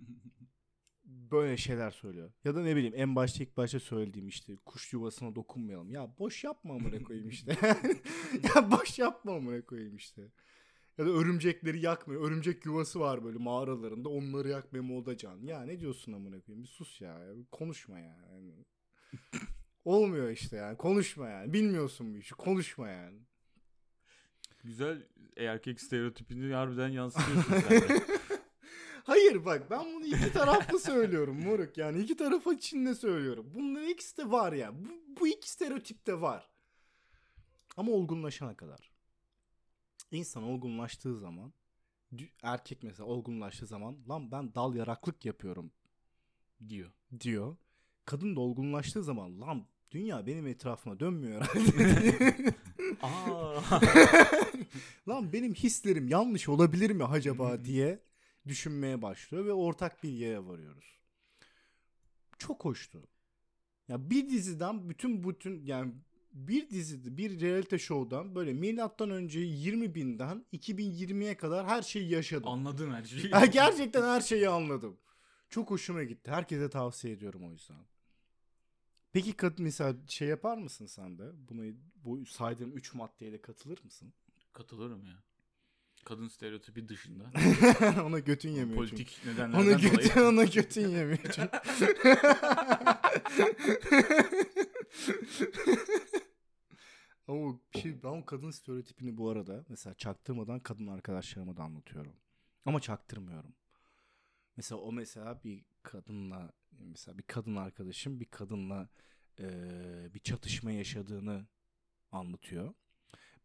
böyle 1.06 1.58
şeyler 1.58 1.92
söylüyor. 1.92 2.32
Ya 2.44 2.56
da 2.56 2.64
ne 2.64 2.76
bileyim 2.76 2.94
en 2.98 3.16
başta 3.16 3.44
ilk 3.44 3.58
başta 3.58 3.80
söylediğim 3.80 4.28
işte 4.28 4.56
kuş 4.66 4.94
yuvasına 4.94 5.36
dokunmayalım. 5.36 5.92
Ya 5.92 6.16
boş 6.20 6.44
yapma 6.44 6.74
amına 6.74 7.04
koyayım 7.04 7.30
işte. 7.30 7.58
ya 8.56 8.72
boş 8.72 9.00
yapma 9.00 9.36
amına 9.36 9.66
koyayım 9.66 9.96
işte. 9.96 10.22
Ya 10.98 11.06
da 11.06 11.10
örümcekleri 11.10 11.80
yakmıyor. 11.80 12.28
Örümcek 12.28 12.66
yuvası 12.66 13.00
var 13.00 13.24
böyle 13.24 13.38
mağaralarında. 13.38 14.10
Onları 14.10 14.50
yakmaya 14.50 14.82
moda 14.82 15.18
can. 15.18 15.42
Ya 15.42 15.62
ne 15.62 15.80
diyorsun 15.80 16.14
amına 16.14 16.42
koyayım? 16.42 16.64
Bir 16.64 16.70
sus 16.70 17.02
ya. 17.02 17.22
konuşma 17.52 18.00
ya. 18.00 18.18
Yani. 18.32 18.66
Olmuyor 19.86 20.30
işte 20.30 20.58
yani. 20.58 20.78
Konuşma 20.78 21.30
yani. 21.30 21.54
Bilmiyorsun 21.54 22.14
bu 22.14 22.18
işi. 22.18 22.36
Konuşma 22.36 22.90
yani. 22.90 23.20
Güzel 24.64 25.08
erkek 25.38 25.82
stereotipini 25.82 26.54
harbiden 26.54 26.90
yansıtıyorsun 26.90 27.54
sen. 27.54 28.02
Hayır 29.08 29.46
bak 29.46 29.72
ben 29.72 29.86
bunu 29.96 30.06
iki 30.06 30.34
taraflı 30.34 30.80
söylüyorum 30.92 31.44
moruk. 31.44 31.78
Yani 31.78 32.00
iki 32.02 32.18
taraf 32.18 32.48
içinde 32.48 32.96
söylüyorum. 32.96 33.52
Bunların 33.56 33.90
ikisi 33.90 34.18
de 34.18 34.32
var 34.32 34.54
ya. 34.54 34.74
Bu, 34.74 35.20
bu 35.20 35.28
iki 35.28 35.50
stereotip 35.50 36.08
de 36.08 36.22
var. 36.22 36.50
Ama 37.78 37.92
olgunlaşana 37.92 38.58
kadar. 38.58 38.92
İnsan 40.12 40.44
olgunlaştığı 40.44 41.18
zaman 41.18 41.54
erkek 42.44 42.84
mesela 42.84 43.06
olgunlaştığı 43.06 43.66
zaman 43.66 43.98
lan 44.10 44.32
ben 44.32 44.54
dal 44.54 44.76
yaraklık 44.76 45.26
yapıyorum 45.26 45.72
diyor. 46.70 46.92
diyor. 47.20 47.56
Kadın 48.06 48.36
da 48.36 48.40
olgunlaştığı 48.40 49.04
zaman 49.04 49.42
lan 49.42 49.66
dünya 49.92 50.28
benim 50.28 50.48
etrafıma 50.48 51.00
dönmüyor 51.00 51.42
herhalde. 51.42 52.56
Aa. 53.02 53.82
lan 55.08 55.34
benim 55.34 55.54
hislerim 55.54 56.08
yanlış 56.08 56.50
olabilir 56.50 56.92
mi 56.92 57.04
acaba 57.04 57.66
diye 57.66 58.07
düşünmeye 58.48 59.02
başlıyor 59.02 59.46
ve 59.46 59.54
ortak 59.54 60.04
bir 60.04 60.10
yere 60.10 60.46
varıyoruz. 60.46 61.00
Çok 62.38 62.66
hoştu. 62.66 63.08
Ya 63.88 64.10
bir 64.10 64.30
diziden 64.30 64.90
bütün 64.90 65.24
bütün 65.24 65.66
yani 65.66 65.94
bir 66.34 66.70
dizide 66.70 67.18
bir 67.18 67.42
reality 67.42 67.76
show'dan 67.76 68.36
böyle 68.36 68.54
milattan 68.54 69.10
önce 69.10 69.40
20 69.40 69.96
binden 69.96 70.46
2020'ye 70.54 71.38
kadar 71.38 71.68
her 71.68 71.82
şeyi 71.82 72.10
yaşadım. 72.10 72.50
Anladın 72.50 72.92
her 72.92 73.04
şeyi. 73.04 73.32
Ha, 73.32 73.46
gerçekten 73.46 74.04
her 74.04 74.22
şeyi 74.22 74.50
anladım. 74.50 74.98
Çok 75.50 75.72
hoşuma 75.72 76.04
gitti. 76.04 76.32
Herkese 76.32 76.70
tavsiye 76.70 77.14
ediyorum 77.14 77.48
o 77.48 77.52
yüzden. 77.52 77.78
Peki 79.12 79.34
kadın 79.34 79.64
mesela 79.64 79.96
şey 80.08 80.28
yapar 80.28 80.58
mısın 80.58 80.86
sen 80.86 81.18
de? 81.18 81.24
Bunu 81.50 81.74
bu 81.96 82.26
saydığım 82.26 82.78
3 82.78 82.94
maddeye 82.94 83.32
de 83.32 83.42
katılır 83.42 83.84
mısın? 83.84 84.14
Katılırım 84.54 85.06
ya. 85.06 85.24
Kadın 86.06 86.28
stereotipi 86.28 86.90
dışında. 86.90 87.24
ona 88.06 88.20
götün 88.20 88.50
yemiyor 88.50 88.88
çünkü. 88.88 89.04
Politik 89.04 89.26
nedenlerden 89.26 89.58
Ona 89.58 89.66
dolayı. 89.80 89.92
götün, 89.92 90.22
ona 90.22 90.44
götün 90.44 90.90
yemiyor 90.90 91.20
çünkü. 91.24 91.50
Ama 97.28 97.60
bir 97.74 97.80
şey, 97.80 98.04
ben 98.04 98.10
o 98.22 98.26
kadın 98.26 98.52
stereotipini 98.52 99.18
bu 99.18 99.30
arada 99.30 99.66
mesela 99.70 99.94
çaktırmadan 99.94 100.60
kadın 100.60 100.88
arkadaşlarıma 100.88 101.58
da 101.58 101.64
anlatıyorum. 101.64 102.14
Ama 102.66 102.80
çaktırmıyorum. 102.80 103.56
Mesela 104.58 104.82
o 104.82 104.92
mesela 104.92 105.44
bir 105.44 105.66
kadınla 105.84 106.52
mesela 106.80 107.18
bir 107.18 107.24
kadın 107.24 107.56
arkadaşım 107.56 108.20
bir 108.20 108.26
kadınla 108.26 108.90
eee, 109.40 110.10
bir 110.14 110.20
çatışma 110.20 110.72
yaşadığını 110.72 111.48
anlatıyor. 112.12 112.74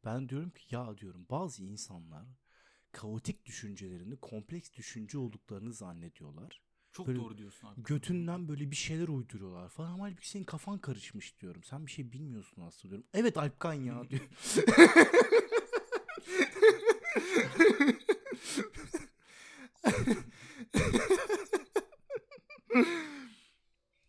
Ben 0.05 0.29
diyorum 0.29 0.51
ki 0.51 0.75
ya 0.75 0.99
diyorum 0.99 1.27
bazı 1.31 1.65
insanlar 1.65 2.27
kaotik 2.93 3.45
düşüncelerini 3.45 4.17
kompleks 4.17 4.73
düşünce 4.73 5.19
olduklarını 5.19 5.73
zannediyorlar. 5.73 6.63
Çok 6.93 7.07
Böyle 7.07 7.19
doğru 7.19 7.39
diyorsun 7.39 7.69
abi. 7.69 7.83
Götünden 7.83 8.49
böyle 8.49 8.71
bir 8.71 8.77
şeyler 8.77 9.09
uyduruyorlar 9.09 9.69
falan 9.69 9.91
ama 9.93 10.05
halbuki 10.05 10.29
senin 10.29 10.45
kafan 10.45 10.79
karışmış 10.79 11.41
diyorum. 11.41 11.63
Sen 11.65 11.87
bir 11.87 11.91
şey 11.91 12.13
bilmiyorsun 12.13 12.63
aslında 12.63 12.91
diyorum. 12.93 13.09
Evet 13.15 13.37
Alpkan 13.37 13.75
ya 13.75 14.09
diyor. 14.11 14.29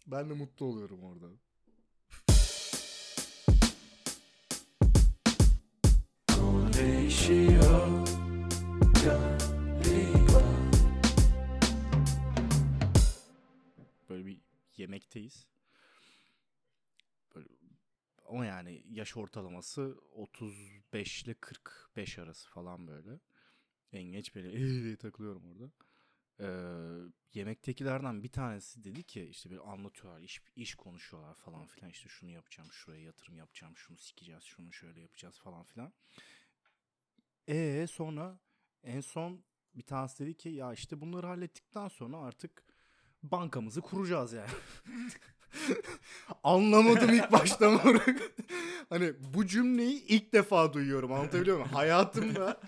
ben 0.08 0.30
de 0.30 0.34
mutlu 0.34 0.66
oluyorum 0.66 1.04
orada. 1.04 1.28
Böyle 14.10 14.26
bir 14.26 14.42
yemekteyiz. 14.78 15.48
Böyle 17.36 17.48
ama 18.26 18.46
yani 18.46 18.84
yaş 18.90 19.18
ortalaması 19.18 19.98
35 20.12 21.24
ile 21.24 21.34
45 21.34 22.20
arası 22.20 22.50
falan 22.50 22.88
böyle. 22.88 23.20
En 23.92 24.04
geç 24.04 24.36
böyle 24.36 24.98
takılıyorum 24.98 25.44
orada. 25.52 25.72
Ee, 26.40 26.48
yemektekilerden 27.34 28.24
bir 28.24 28.32
tanesi 28.32 28.84
dedi 28.84 29.04
ki 29.04 29.24
işte 29.24 29.50
böyle 29.50 29.62
anlatıyorlar 29.62 30.22
iş, 30.22 30.42
iş 30.56 30.76
konuşuyorlar 30.76 31.36
falan 31.36 31.68
filan 31.68 31.90
işte 31.90 32.10
şunu 32.10 32.30
yapacağım 32.30 32.72
şuraya 32.72 33.02
yatırım 33.02 33.38
yapacağım 33.38 33.78
şunu 33.78 33.98
sikeceğiz 33.98 34.44
şunu 34.44 34.74
şöyle 34.74 35.02
yapacağız 35.02 35.40
falan 35.40 35.64
filan. 35.64 35.94
E 37.48 37.88
sonra 37.88 38.40
en 38.84 39.02
son 39.02 39.40
bir 39.76 39.82
tanesi 39.82 40.20
dedi 40.20 40.34
ki 40.38 40.50
ya 40.50 40.74
işte 40.74 41.02
bunları 41.02 41.28
hallettikten 41.28 41.88
sonra 41.88 42.18
artık 42.18 42.64
bankamızı 43.24 43.82
kuracağız 43.82 44.34
yani. 44.34 44.50
Anlamadım 46.44 47.10
ilk 47.10 47.32
başta 47.32 47.70
moruk. 47.70 48.04
hani 48.90 49.14
bu 49.34 49.46
cümleyi 49.46 50.06
ilk 50.06 50.34
defa 50.34 50.74
duyuyorum 50.74 51.12
anlatabiliyor 51.14 51.58
muyum? 51.58 51.72
Hayatımda 51.74 52.60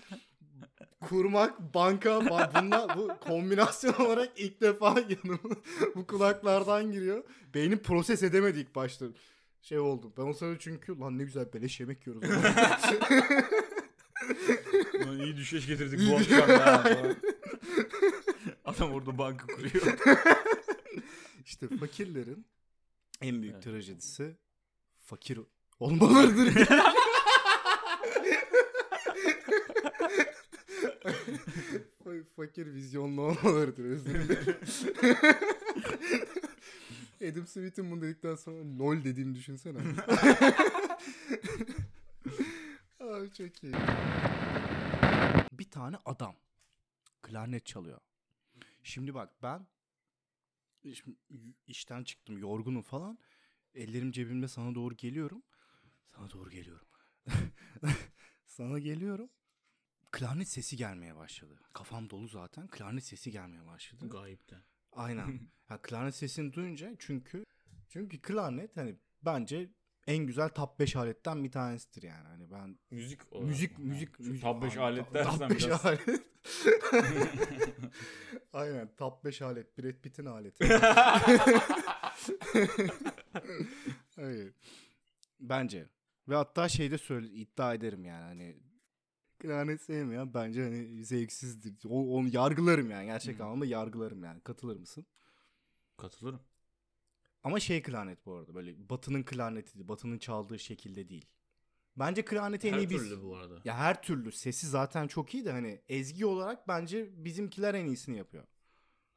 kurmak, 1.00 1.74
banka, 1.74 2.10
ba- 2.10 2.62
bunlar 2.64 2.96
bu 2.96 3.10
kombinasyon 3.20 3.94
olarak 4.06 4.40
ilk 4.40 4.60
defa 4.60 4.88
yanıma 4.88 5.56
bu 5.94 6.06
kulaklardan 6.06 6.92
giriyor. 6.92 7.24
Beynim 7.54 7.78
proses 7.78 8.22
edemedi 8.22 8.58
ilk 8.58 8.74
başta. 8.74 9.06
Şey 9.62 9.78
oldu. 9.78 10.12
Ben 10.18 10.22
o 10.22 10.32
sırada 10.32 10.58
çünkü 10.58 10.98
lan 10.98 11.18
ne 11.18 11.24
güzel 11.24 11.52
beleş 11.52 11.80
yemek 11.80 12.06
yiyoruz. 12.06 12.28
Ulan 15.06 15.18
iyi 15.20 15.36
düşeş 15.36 15.66
getirdik 15.66 16.10
bu 16.10 16.16
akşam 16.16 16.50
ya. 16.50 16.82
falan. 16.82 17.16
Adam 18.64 18.92
orada 18.92 19.18
banka 19.18 19.46
kuruyor. 19.46 19.98
işte 21.44 21.68
fakirlerin 21.80 22.46
en 23.20 23.42
büyük 23.42 23.54
Evet. 23.54 23.64
trajedisi 23.64 24.36
fakir 25.06 25.38
olmalarıdır. 25.80 26.66
Fa- 32.04 32.24
fakir 32.36 32.66
vizyonlu 32.74 33.20
olmalarıdır 33.22 33.84
özür 33.84 34.14
dilerim. 34.14 34.56
Adam 37.32 37.46
Smith'in 37.46 37.90
bunu 37.90 38.02
dedikten 38.02 38.34
sonra 38.34 38.78
lol 38.78 39.04
dediğini 39.04 39.34
düşünsene. 39.34 39.78
Abi 43.00 43.32
çok 43.32 43.64
iyi. 43.64 43.72
Bir 45.58 45.70
tane 45.70 45.96
adam 46.04 46.36
klarnet 47.22 47.66
çalıyor. 47.66 48.00
Şimdi 48.82 49.14
bak 49.14 49.42
ben 49.42 49.66
Şimdi 50.94 51.16
işten 51.66 52.04
çıktım 52.04 52.38
yorgunum 52.38 52.82
falan. 52.82 53.18
Ellerim 53.74 54.12
cebimde 54.12 54.48
sana 54.48 54.74
doğru 54.74 54.96
geliyorum. 54.96 55.42
Sana 56.16 56.30
doğru 56.30 56.50
geliyorum. 56.50 56.88
sana 58.46 58.78
geliyorum. 58.78 59.30
Klarnet 60.10 60.48
sesi 60.48 60.76
gelmeye 60.76 61.16
başladı. 61.16 61.60
Kafam 61.72 62.10
dolu 62.10 62.28
zaten. 62.28 62.68
Klarnet 62.68 63.04
sesi 63.04 63.30
gelmeye 63.30 63.66
başladı. 63.66 64.08
Gayipten. 64.08 64.62
Aynen. 64.92 65.40
ya 65.70 65.82
klarnet 65.82 66.14
sesini 66.14 66.52
duyunca 66.52 66.96
çünkü 66.98 67.44
çünkü 67.88 68.20
klarnet 68.22 68.76
hani 68.76 68.96
bence 69.22 69.70
en 70.06 70.26
güzel 70.26 70.48
top 70.48 70.78
5 70.80 70.96
aletten 70.96 71.44
bir 71.44 71.50
tanesidir 71.50 72.02
yani. 72.02 72.26
Hani 72.28 72.50
ben 72.50 72.78
Müzik 72.90 73.32
olarak 73.32 73.48
müzik 73.48 73.78
mı? 73.78 73.84
müzik 73.84 74.20
müzik 74.20 74.42
Top 74.42 74.62
5 74.62 74.76
Aynen, 74.76 74.82
alet 74.82 75.14
dersen 75.14 75.38
top 75.38 75.50
beş 75.50 75.66
biraz. 75.66 75.86
alet. 75.86 76.00
Aynen 78.52 78.88
top 78.96 79.24
5 79.24 79.42
alet 79.42 79.78
Brad 79.78 79.92
Pitt'in 80.02 80.26
aleti. 80.26 80.64
Hayır. 84.16 84.52
Bence. 85.40 85.86
Ve 86.28 86.34
hatta 86.34 86.68
şeyde 86.68 86.98
söyle 86.98 87.26
iddia 87.28 87.74
ederim 87.74 88.04
yani 88.04 88.22
hani 88.24 88.56
klarnet 89.38 89.82
sevmeyen 89.82 90.34
bence 90.34 90.62
hani 90.62 91.04
zevksizdir. 91.04 91.74
O, 91.88 92.16
onu 92.16 92.28
yargılarım 92.28 92.90
yani 92.90 93.06
gerçek 93.06 93.38
Hı. 93.38 93.44
anlamda 93.44 93.66
yargılarım 93.66 94.24
yani. 94.24 94.40
Katılır 94.40 94.76
mısın? 94.76 95.06
Katılırım. 95.96 96.40
Ama 97.42 97.60
şey 97.60 97.82
klarnet 97.82 98.26
bu 98.26 98.34
arada 98.34 98.54
böyle 98.54 98.88
Batı'nın 98.88 99.22
klarneti, 99.22 99.88
Batı'nın 99.88 100.18
çaldığı 100.18 100.58
şekilde 100.58 101.08
değil. 101.08 101.26
Bence 101.96 102.24
klarneti 102.24 102.68
en 102.68 102.72
Her 102.72 102.78
iyi 102.78 102.90
biz... 102.90 103.02
türlü 103.02 103.22
bu 103.22 103.36
arada. 103.36 103.60
Ya 103.64 103.76
her 103.76 104.02
türlü 104.02 104.32
sesi 104.32 104.66
zaten 104.66 105.06
çok 105.06 105.34
iyi 105.34 105.44
de 105.44 105.52
hani 105.52 105.80
ezgi 105.88 106.26
olarak 106.26 106.68
bence 106.68 107.24
bizimkiler 107.24 107.74
en 107.74 107.86
iyisini 107.86 108.16
yapıyor. 108.18 108.44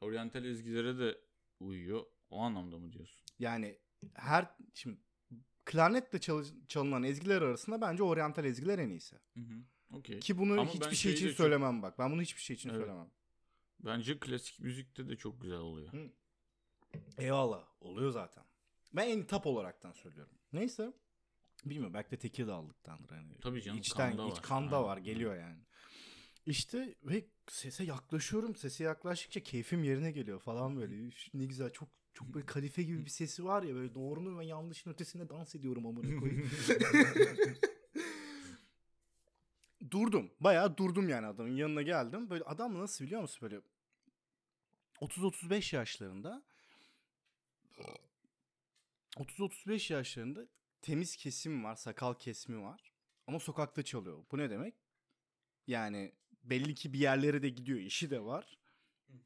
Oriental 0.00 0.44
ezgilere 0.44 0.98
de 0.98 1.18
uyuyor. 1.60 2.04
O 2.30 2.40
anlamda 2.40 2.78
mı 2.78 2.92
diyorsun? 2.92 3.20
Yani 3.38 3.78
her 4.14 4.46
şimdi 4.74 4.98
klarnetle 5.64 6.18
çalı- 6.20 6.66
çalınan 6.68 7.02
ezgiler 7.02 7.42
arasında 7.42 7.80
bence 7.80 8.02
oryantal 8.02 8.44
ezgiler 8.44 8.78
en 8.78 8.88
iyisi. 8.90 9.16
Hı 9.34 9.40
hı. 9.40 9.62
Okey. 9.96 10.20
Ki 10.20 10.38
bunu 10.38 10.52
Ama 10.60 10.70
hiçbir 10.70 10.96
şey 10.96 11.12
için 11.12 11.26
çok- 11.28 11.36
söylemem 11.36 11.82
bak. 11.82 11.98
Ben 11.98 12.12
bunu 12.12 12.22
hiçbir 12.22 12.40
şey 12.40 12.54
için 12.56 12.68
Evet. 12.70 12.78
söylemem. 12.80 13.10
Bence 13.84 14.18
klasik 14.18 14.60
müzikte 14.60 15.08
de 15.08 15.16
çok 15.16 15.40
güzel 15.42 15.58
oluyor. 15.58 15.92
Hı. 15.92 16.10
Eyvallah. 17.18 17.64
Oluyor 17.80 18.10
zaten. 18.10 18.44
Ben 18.92 19.08
en 19.08 19.26
tap 19.26 19.46
olaraktan 19.46 19.92
söylüyorum. 19.92 20.32
Neyse. 20.52 20.92
Bilmiyorum 21.64 21.94
belki 21.94 22.10
de 22.10 22.16
Tekirdağlıktandır. 22.16 23.16
Hani 23.16 23.36
Tabii 23.40 23.62
canım, 23.62 23.78
içten, 23.78 24.16
kanda 24.16 24.26
iç 24.26 24.36
var. 24.36 24.42
kanda 24.42 24.76
Aynen. 24.76 24.88
var 24.88 24.96
geliyor 24.96 25.36
yani. 25.36 25.58
İşte 26.46 26.94
ve 27.02 27.24
sese 27.48 27.84
yaklaşıyorum. 27.84 28.56
Sese 28.56 28.84
yaklaştıkça 28.84 29.40
keyfim 29.42 29.84
yerine 29.84 30.10
geliyor 30.12 30.40
falan 30.40 30.76
böyle. 30.76 31.10
Ne 31.34 31.44
güzel 31.44 31.70
çok 31.70 31.88
çok 32.14 32.34
böyle 32.34 32.46
kadife 32.46 32.82
gibi 32.82 33.04
bir 33.04 33.10
sesi 33.10 33.44
var 33.44 33.62
ya 33.62 33.74
böyle 33.74 33.94
doğrunun 33.94 34.38
ve 34.38 34.46
yanlışın 34.46 34.90
ötesinde 34.90 35.28
dans 35.28 35.54
ediyorum 35.54 35.86
amına 35.86 36.20
koyayım. 36.20 36.50
durdum. 39.90 40.30
Bayağı 40.40 40.76
durdum 40.76 41.08
yani 41.08 41.26
adamın 41.26 41.56
yanına 41.56 41.82
geldim. 41.82 42.30
Böyle 42.30 42.44
adam 42.44 42.78
nasıl 42.78 43.04
biliyor 43.04 43.20
musun 43.20 43.38
böyle 43.42 43.60
30-35 45.00 45.76
yaşlarında 45.76 46.42
30-35 49.16 49.92
yaşlarında 49.92 50.46
temiz 50.82 51.16
kesim 51.16 51.64
var, 51.64 51.74
sakal 51.74 52.14
kesimi 52.14 52.62
var. 52.62 52.92
Ama 53.26 53.40
sokakta 53.40 53.82
çalıyor. 53.82 54.24
Bu 54.32 54.38
ne 54.38 54.50
demek? 54.50 54.74
Yani 55.66 56.12
belli 56.44 56.74
ki 56.74 56.92
bir 56.92 56.98
yerlere 56.98 57.42
de 57.42 57.48
gidiyor, 57.48 57.78
işi 57.78 58.10
de 58.10 58.24
var. 58.24 58.58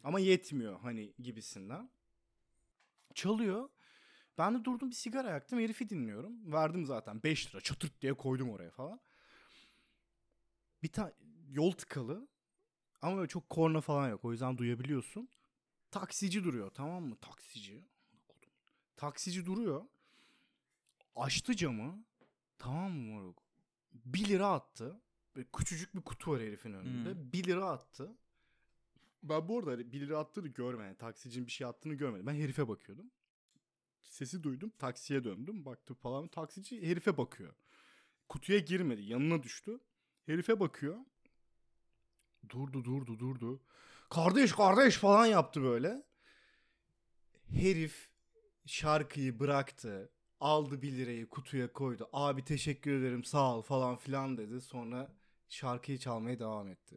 Ama 0.04 0.20
yetmiyor 0.20 0.80
hani 0.80 1.14
gibisinden. 1.18 1.90
Çalıyor. 3.14 3.68
Ben 4.38 4.54
de 4.54 4.64
durdum 4.64 4.90
bir 4.90 4.94
sigara 4.94 5.30
yaktım. 5.30 5.58
Herifi 5.60 5.88
dinliyorum. 5.88 6.52
Verdim 6.52 6.86
zaten 6.86 7.22
5 7.22 7.50
lira 7.50 7.60
çatırt 7.60 8.02
diye 8.02 8.14
koydum 8.14 8.50
oraya 8.50 8.70
falan. 8.70 9.00
Bir 10.82 10.88
tane 10.88 11.12
yol 11.48 11.72
tıkalı. 11.72 12.28
Ama 13.02 13.26
çok 13.26 13.48
korna 13.48 13.80
falan 13.80 14.08
yok. 14.08 14.24
O 14.24 14.32
yüzden 14.32 14.58
duyabiliyorsun. 14.58 15.28
Taksici 15.90 16.44
duruyor 16.44 16.70
tamam 16.70 17.04
mı? 17.04 17.16
Taksici. 17.16 17.84
Taksici 18.96 19.46
duruyor. 19.46 19.84
Açtı 21.16 21.56
camı. 21.56 22.04
Tamam 22.58 22.92
mı 22.92 23.12
moruk? 23.12 23.42
1 23.92 24.28
lira 24.28 24.46
attı. 24.46 25.00
Böyle 25.36 25.48
küçücük 25.56 25.94
bir 25.94 26.00
kutu 26.00 26.30
var 26.32 26.40
herifin 26.40 26.72
önünde. 26.72 27.10
Hı. 27.10 27.32
1 27.32 27.44
lira 27.44 27.70
attı. 27.70 28.16
Ben 29.22 29.48
bu 29.48 29.58
arada 29.58 29.70
hani 29.70 29.92
1 29.92 30.00
lira 30.00 30.18
attığını 30.18 30.48
görmedim. 30.48 30.86
Yani 30.86 30.96
taksicinin 30.96 31.46
bir 31.46 31.52
şey 31.52 31.66
attığını 31.66 31.94
görmedim. 31.94 32.26
Ben 32.26 32.34
herife 32.34 32.68
bakıyordum. 32.68 33.10
Sesi 34.02 34.42
duydum. 34.42 34.72
Taksiye 34.78 35.24
döndüm. 35.24 35.64
Baktım 35.64 35.96
falan. 35.96 36.28
Taksici 36.28 36.82
herife 36.82 37.16
bakıyor. 37.16 37.54
Kutuya 38.28 38.58
girmedi. 38.58 39.02
Yanına 39.02 39.42
düştü. 39.42 39.80
Herife 40.26 40.60
bakıyor. 40.60 40.98
Durdu 42.48 42.84
durdu 42.84 43.18
durdu. 43.18 43.62
Kardeş 44.10 44.52
kardeş 44.52 44.96
falan 44.96 45.26
yaptı 45.26 45.62
böyle. 45.62 46.02
Herif 47.50 48.10
şarkıyı 48.66 49.38
bıraktı. 49.38 50.10
Aldı 50.40 50.82
1 50.82 50.92
lirayı 50.92 51.28
kutuya 51.28 51.72
koydu. 51.72 52.08
Abi 52.12 52.44
teşekkür 52.44 52.92
ederim 53.00 53.24
sağ 53.24 53.56
ol 53.56 53.62
falan 53.62 53.96
filan 53.96 54.38
dedi. 54.38 54.60
Sonra 54.60 55.12
şarkıyı 55.48 55.98
çalmaya 55.98 56.38
devam 56.38 56.68
etti. 56.68 56.96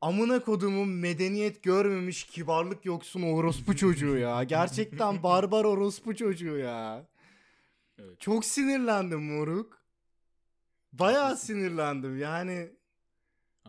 Amına 0.00 0.44
kodumun 0.44 0.88
medeniyet 0.88 1.62
görmemiş 1.62 2.24
kibarlık 2.24 2.84
yoksun 2.84 3.22
orospu 3.22 3.76
çocuğu 3.76 4.16
ya. 4.16 4.44
Gerçekten 4.44 5.22
barbar 5.22 5.64
orospu 5.64 6.16
çocuğu 6.16 6.58
ya. 6.58 7.06
Evet. 7.98 8.20
Çok 8.20 8.44
sinirlendim 8.44 9.22
moruk. 9.22 9.82
Bayağı 10.92 11.36
sinirlendim 11.36 12.18
yani. 12.18 12.70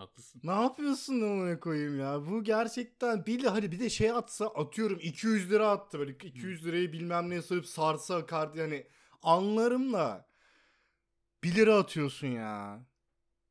Haklısın. 0.01 0.41
Ne 0.43 0.51
yapıyorsun 0.51 1.21
amına 1.21 1.59
koyayım 1.59 1.99
ya? 1.99 2.25
Bu 2.27 2.43
gerçekten 2.43 3.25
bir 3.25 3.43
hadi 3.43 3.71
bir 3.71 3.79
de 3.79 3.89
şey 3.89 4.11
atsa 4.11 4.47
atıyorum 4.47 4.99
200 5.01 5.51
lira 5.51 5.69
attı 5.69 5.99
böyle 5.99 6.11
200 6.11 6.65
lirayı 6.65 6.91
bilmem 6.93 7.29
neye 7.29 7.41
sarıp 7.41 7.65
sarsa 7.65 8.25
kart 8.25 8.55
yani 8.55 8.87
anlarım 9.23 9.93
da 9.93 10.27
1 11.43 11.55
lira 11.55 11.75
atıyorsun 11.77 12.27
ya. 12.27 12.85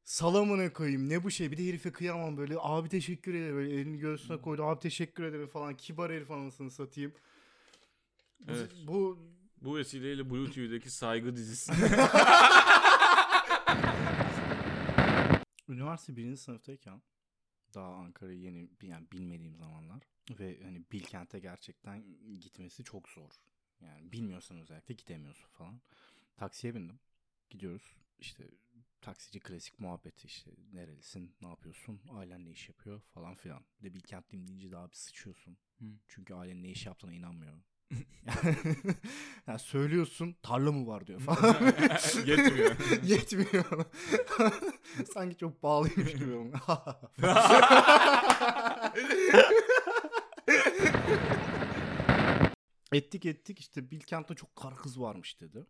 Salamına 0.05 0.73
koyayım 0.73 1.09
ne 1.09 1.23
bu 1.25 1.31
şey 1.31 1.51
bir 1.53 1.57
de 1.59 1.67
herife 1.69 1.93
kıyamam 1.93 2.37
böyle 2.37 2.55
abi 2.59 2.89
teşekkür 2.89 3.35
ederim 3.35 3.57
böyle 3.57 3.75
elini 3.75 3.99
göğsüne 3.99 4.41
koydu 4.41 4.65
abi 4.65 4.81
teşekkür 4.81 5.25
ederim 5.25 5.49
falan 5.49 5.77
kibar 5.77 6.13
herif 6.13 6.31
anasını 6.31 6.71
satayım. 6.71 7.13
Bu- 8.41 8.53
Evet. 8.53 8.71
Bu 8.87 9.19
Bu 9.63 9.77
vesileyle 9.77 10.31
Blue 10.31 10.51
TV'deki 10.51 10.91
saygı 10.91 11.37
dizisi. 11.37 11.73
Üniversite 15.71 16.17
birinci 16.17 16.37
sınıftayken 16.37 17.03
daha 17.75 17.95
Ankara'yı 17.95 18.41
yeni 18.41 18.69
yani 18.83 19.11
bilmediğim 19.13 19.57
zamanlar 19.57 20.03
ve 20.31 20.63
hani 20.63 20.85
Bilkent'e 20.93 21.39
gerçekten 21.39 22.05
gitmesi 22.41 22.85
çok 22.85 23.09
zor. 23.09 23.31
Yani 23.81 24.13
bilmiyorsan 24.13 24.59
özellikle 24.59 24.95
gidemiyorsun 24.95 25.49
falan. 25.49 25.81
Taksiye 26.37 26.75
bindim. 26.75 27.01
Gidiyoruz. 27.51 27.97
İşte 28.19 28.49
taksici 29.01 29.41
klasik 29.41 29.81
muhabbeti 29.81 30.27
işte 30.27 30.51
nerelisin, 30.73 31.35
ne 31.43 31.49
yapıyorsun, 31.49 32.01
ailen 32.09 32.45
ne 32.45 32.51
iş 32.51 32.69
yapıyor 32.69 33.01
falan 33.01 33.35
filan. 33.35 33.65
Bir 33.81 33.91
de 33.91 33.95
Bilkentliyim 33.95 34.49
deyince 34.49 34.71
daha 34.71 34.91
bir 34.91 34.97
sıçıyorsun. 34.97 35.59
Hı. 35.79 35.85
Çünkü 36.09 36.35
ailenin 36.35 36.63
ne 36.63 36.71
iş 36.71 36.87
yaptığına 36.87 37.13
inanmıyor. 37.13 37.63
yani 39.47 39.59
söylüyorsun 39.59 40.37
tarla 40.43 40.73
mı 40.73 40.87
var 40.87 41.07
diyor 41.07 41.21
falan. 41.21 41.55
Yetmiyor. 42.27 42.77
Yetmiyor. 43.03 43.85
Sanki 45.15 45.37
çok 45.37 45.63
bağlıymış 45.63 46.13
gibi. 46.13 46.53
ettik 52.93 53.27
ettik 53.27 53.61
işte 53.61 53.91
Bilkent'te 53.91 54.35
çok 54.35 54.57
karı 54.57 54.77
kız 54.77 55.01
varmış 55.01 55.41
dedi. 55.41 55.67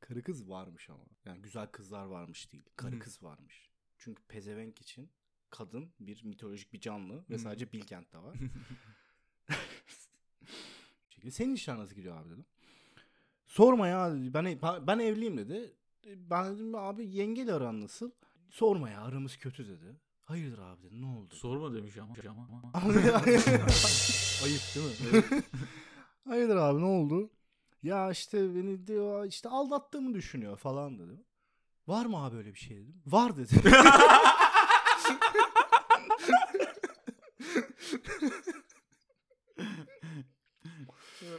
karı 0.00 0.22
kız 0.22 0.48
varmış 0.48 0.90
ama. 0.90 1.04
Yani 1.24 1.42
güzel 1.42 1.66
kızlar 1.66 2.04
varmış 2.04 2.52
değil. 2.52 2.64
Karı 2.76 2.96
Hı. 2.96 2.98
kız 2.98 3.22
varmış. 3.22 3.70
Çünkü 3.98 4.22
pezevenk 4.22 4.80
için 4.80 5.12
kadın 5.50 5.92
bir 6.00 6.24
mitolojik 6.24 6.72
bir 6.72 6.80
canlı 6.80 7.24
ve 7.30 7.34
Hı. 7.34 7.38
sadece 7.38 7.72
Bilkent'te 7.72 8.18
var. 8.18 8.36
Şekilde 11.20 11.30
senin 11.30 11.54
işler 11.54 11.78
nasıl 11.78 11.94
gidiyor 11.94 12.16
abi 12.16 12.30
dedim. 12.30 12.44
Sorma 13.46 13.88
ya 13.88 14.14
dedi. 14.14 14.34
Ben 14.34 14.58
ben 14.86 14.98
evliyim 14.98 15.38
dedi. 15.38 15.74
Ben 16.06 16.54
dedim 16.54 16.74
abi 16.74 17.06
yengeyle 17.06 17.52
aran 17.54 17.80
nasıl? 17.80 18.10
Sorma 18.50 18.90
ya 18.90 19.02
aramız 19.02 19.36
kötü 19.36 19.68
dedi. 19.68 19.96
Hayırdır 20.24 20.58
abi 20.58 20.82
dedi. 20.82 21.02
Ne 21.02 21.06
oldu? 21.06 21.34
Sorma 21.34 21.74
demiş 21.74 21.96
ama. 21.98 22.14
ama. 22.48 22.72
Ayıp 24.44 24.60
değil 24.74 24.86
mi? 24.86 25.22
Hayırdır 26.28 26.56
abi 26.56 26.80
ne 26.80 26.84
oldu? 26.84 27.30
Ya 27.82 28.10
işte 28.10 28.54
beni 28.54 28.86
diyor 28.86 29.24
işte 29.24 29.48
aldattığımı 29.48 30.14
düşünüyor 30.14 30.56
falan 30.56 30.98
dedi. 30.98 31.24
Var 31.86 32.06
mı 32.06 32.16
abi 32.24 32.36
öyle 32.36 32.54
bir 32.54 32.58
şey 32.58 32.76
dedim. 32.76 33.02
Var 33.06 33.36
dedi. 33.36 33.54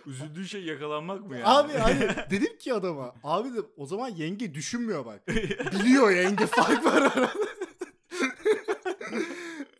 Üzüldüğün 0.05 0.43
şey 0.43 0.63
yakalanmak 0.63 1.21
mı 1.29 1.35
yani? 1.35 1.47
Abi 1.47 1.73
hani 1.73 1.99
dedim 2.29 2.57
ki 2.57 2.73
adama 2.73 3.15
abi 3.23 3.53
de 3.53 3.59
o 3.77 3.85
zaman 3.85 4.09
yenge 4.09 4.53
düşünmüyor 4.53 5.05
bak. 5.05 5.27
Biliyor 5.71 6.11
yenge 6.11 6.45
fark 6.45 6.85
var 6.85 7.01
arada. 7.01 7.31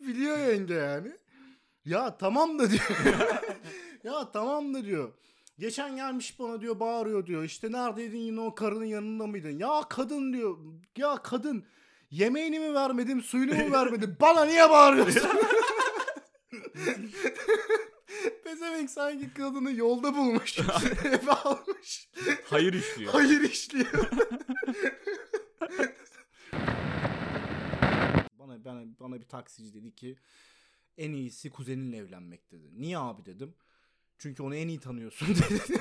Biliyor 0.00 0.38
yenge 0.38 0.74
yani. 0.74 1.12
Ya 1.84 2.16
tamam 2.18 2.58
da 2.58 2.70
diyor. 2.70 2.90
ya 4.04 4.32
tamam 4.32 4.74
da 4.74 4.84
diyor. 4.84 5.12
Geçen 5.58 5.96
gelmiş 5.96 6.38
bana 6.38 6.60
diyor 6.60 6.80
bağırıyor 6.80 7.26
diyor. 7.26 7.42
İşte 7.44 7.72
neredeydin 7.72 8.18
yine 8.18 8.40
o 8.40 8.54
karının 8.54 8.84
yanında 8.84 9.26
mıydın? 9.26 9.58
Ya 9.58 9.80
kadın 9.90 10.32
diyor. 10.32 10.56
Ya 10.96 11.16
kadın 11.22 11.64
yemeğini 12.10 12.58
mi 12.58 12.74
vermedim 12.74 13.22
suyunu 13.22 13.54
mu 13.54 13.72
vermedim? 13.72 14.16
Bana 14.20 14.44
niye 14.44 14.70
bağırıyorsun? 14.70 15.30
Pezevenk 18.62 18.90
sanki 18.90 19.34
kadını 19.34 19.72
yolda 19.72 20.14
bulmuş. 20.16 20.58
Eve 21.04 21.30
almış. 21.32 22.08
Hayır 22.44 22.72
işliyor. 22.72 23.12
Hayır 23.12 23.40
işliyor. 23.40 23.92
bana 28.38 28.64
bana 28.64 28.82
bana 29.00 29.20
bir 29.20 29.28
taksici 29.28 29.74
dedi 29.74 29.94
ki 29.94 30.16
en 30.98 31.12
iyisi 31.12 31.50
kuzeninle 31.50 31.96
evlenmek 31.96 32.50
dedi. 32.52 32.70
Niye 32.80 32.98
abi 32.98 33.24
dedim. 33.24 33.54
Çünkü 34.18 34.42
onu 34.42 34.54
en 34.56 34.68
iyi 34.68 34.80
tanıyorsun 34.80 35.28
dedi. 35.34 35.80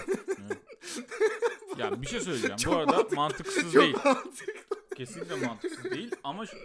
Ya 1.78 2.02
bir 2.02 2.08
şey 2.08 2.20
söyleyeceğim. 2.22 2.58
Çok 2.58 2.74
Bu 2.74 2.78
arada 2.78 2.92
mantıklı. 2.92 3.16
mantıksız 3.16 3.74
Çok 3.74 3.84
değil. 3.84 3.96
mantıklı. 4.06 4.54
Kesinlikle 4.96 5.36
mantıksız 5.36 5.84
değil 5.92 6.12
ama 6.24 6.46
şu- 6.46 6.58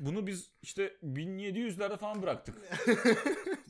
bunu 0.00 0.26
biz 0.26 0.50
işte 0.62 0.96
1700'lerde 1.04 1.96
falan 1.98 2.22
bıraktık. 2.22 2.54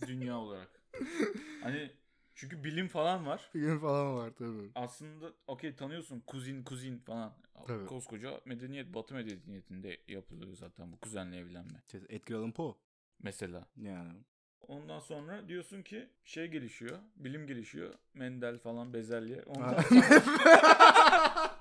Dünya 0.06 0.38
olarak. 0.38 0.79
Hani 1.62 1.90
çünkü 2.34 2.64
bilim 2.64 2.88
falan 2.88 3.26
var. 3.26 3.48
Film 3.52 3.80
falan 3.80 4.14
var 4.16 4.30
tabii. 4.38 4.70
Aslında 4.74 5.32
okey 5.46 5.74
tanıyorsun 5.76 6.20
kuzin 6.20 6.62
kuzin 6.62 6.98
falan. 6.98 7.32
Tabii. 7.66 7.86
Koskoca 7.86 8.40
medeniyet 8.44 8.94
batı 8.94 9.14
medeniyetinde 9.14 9.96
yapılıyor 10.08 10.54
zaten 10.54 10.92
bu 10.92 10.96
kuzenle 11.00 11.36
evlenme. 11.38 11.82
Şey, 11.90 12.00
Edgar 12.08 12.36
Allan 12.36 12.52
Poe. 12.52 12.74
Mesela. 13.22 13.66
Yani. 13.76 14.12
Ondan 14.68 15.00
sonra 15.00 15.48
diyorsun 15.48 15.82
ki 15.82 16.08
şey 16.24 16.46
gelişiyor. 16.46 16.98
Bilim 17.16 17.46
gelişiyor. 17.46 17.94
Mendel 18.14 18.58
falan 18.58 18.92
bezelye. 18.92 19.42
Ondan, 19.46 19.74
Ha. 19.82 21.60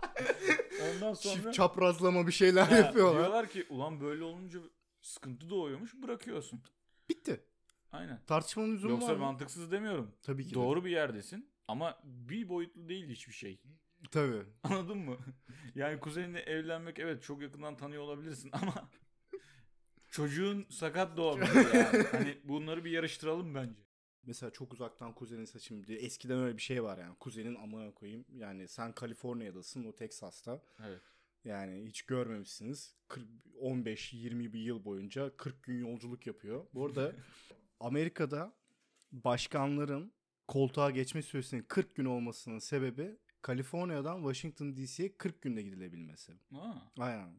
ondan 0.95 1.13
sonra 1.13 1.35
Çift 1.35 1.53
çaprazlama 1.53 2.27
bir 2.27 2.31
şeyler 2.31 2.63
Ha, 2.65 2.77
yapıyorlar. 2.77 3.19
diyorlar 3.19 3.49
ki 3.49 3.65
ulan 3.69 4.01
böyle 4.01 4.23
olunca 4.23 4.59
sıkıntı 5.01 5.49
doğuyormuş 5.49 5.93
bırakıyorsun. 5.95 6.61
Bitti. 7.09 7.43
Aynen. 7.91 8.19
Tartışmanın 8.27 8.73
lüzumu 8.75 8.93
Yoksa 8.93 9.07
var 9.07 9.13
mı? 9.13 9.19
mantıksız 9.19 9.71
demiyorum. 9.71 10.11
Tabii 10.21 10.43
ki. 10.43 10.49
de. 10.49 10.55
Doğru 10.55 10.85
bir 10.85 10.91
yerdesin 10.91 11.49
ama 11.67 11.99
bir 12.03 12.49
boyutlu 12.49 12.89
değil 12.89 13.09
hiçbir 13.09 13.33
şey. 13.33 13.61
Tabii. 14.11 14.43
Anladın 14.63 14.97
mı? 14.97 15.17
Yani 15.75 15.99
kuzeninle 15.99 16.39
evlenmek 16.39 16.99
evet 16.99 17.23
çok 17.23 17.41
yakından 17.41 17.77
tanıyor 17.77 18.03
olabilirsin 18.03 18.49
ama 18.53 18.89
çocuğun 20.09 20.65
sakat 20.69 21.17
doğabilir 21.17 21.73
yani. 21.73 22.03
Hani 22.11 22.37
bunları 22.43 22.85
bir 22.85 22.91
yarıştıralım 22.91 23.55
bence. 23.55 23.81
Mesela 24.23 24.51
çok 24.51 24.73
uzaktan 24.73 25.13
kuzenin 25.13 25.45
saçım 25.45 25.85
diye. 25.87 25.99
Eskiden 25.99 26.37
öyle 26.39 26.57
bir 26.57 26.61
şey 26.61 26.83
var 26.83 26.97
yani. 26.97 27.15
Kuzenin 27.19 27.55
amına 27.55 27.93
koyayım. 27.93 28.25
Yani 28.29 28.67
sen 28.67 28.91
Kaliforniya'dasın, 28.93 29.85
o 29.85 29.95
Teksas'ta. 29.95 30.61
Evet. 30.87 31.01
Yani 31.43 31.85
hiç 31.87 32.01
görmemişsiniz. 32.01 32.95
15-20 33.61 34.53
bir 34.53 34.59
yıl 34.59 34.85
boyunca 34.85 35.37
40 35.37 35.63
gün 35.63 35.79
yolculuk 35.79 36.27
yapıyor. 36.27 36.65
Bu 36.73 36.85
arada 36.85 37.15
Amerika'da 37.79 38.53
başkanların 39.11 40.11
koltuğa 40.47 40.91
geçme 40.91 41.21
süresinin 41.21 41.63
40 41.63 41.95
gün 41.95 42.05
olmasının 42.05 42.59
sebebi 42.59 43.17
Kaliforniya'dan 43.41 44.17
Washington 44.17 44.75
DC'ye 44.75 45.17
40 45.17 45.41
günde 45.41 45.61
gidilebilmesi. 45.61 46.33
Ha, 46.53 46.91
Aynen. 46.99 47.33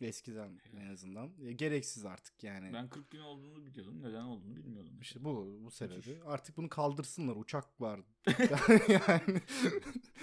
Eskiden 0.00 0.60
en 0.76 0.86
azından. 0.92 1.56
Gereksiz 1.56 2.04
artık 2.04 2.42
yani. 2.44 2.72
ben 2.72 2.88
40 2.88 3.10
gün 3.10 3.20
olduğunu 3.20 3.66
biliyordum. 3.66 4.02
Neden 4.02 4.22
olduğunu 4.22 4.56
bilmiyordum. 4.56 5.00
İşte 5.00 5.24
bu 5.24 5.60
bu 5.64 5.70
sebebi. 5.70 5.96
Müthiş. 5.96 6.14
Artık 6.26 6.56
bunu 6.56 6.68
kaldırsınlar. 6.68 7.36
Uçak 7.36 7.80
var. 7.80 8.00
yani 8.88 9.40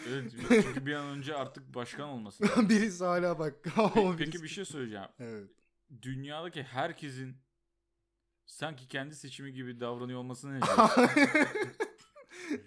Evet 0.09 0.31
çünkü 0.49 0.85
bir 0.85 0.93
an 0.93 1.05
önce 1.17 1.35
artık 1.35 1.75
başkan 1.75 2.09
olması 2.09 2.43
lazım. 2.47 2.69
birisi 2.69 3.03
hala 3.03 3.39
bak. 3.39 3.65
Pe- 3.65 4.17
Peki 4.17 4.43
bir 4.43 4.47
şey 4.47 4.65
söyleyeceğim. 4.65 5.07
Evet. 5.19 5.49
Dünyadaki 6.01 6.63
herkesin 6.63 7.37
sanki 8.47 8.87
kendi 8.87 9.15
seçimi 9.15 9.53
gibi 9.53 9.79
davranıyor 9.79 10.19
olması 10.19 10.53
ne? 10.53 10.59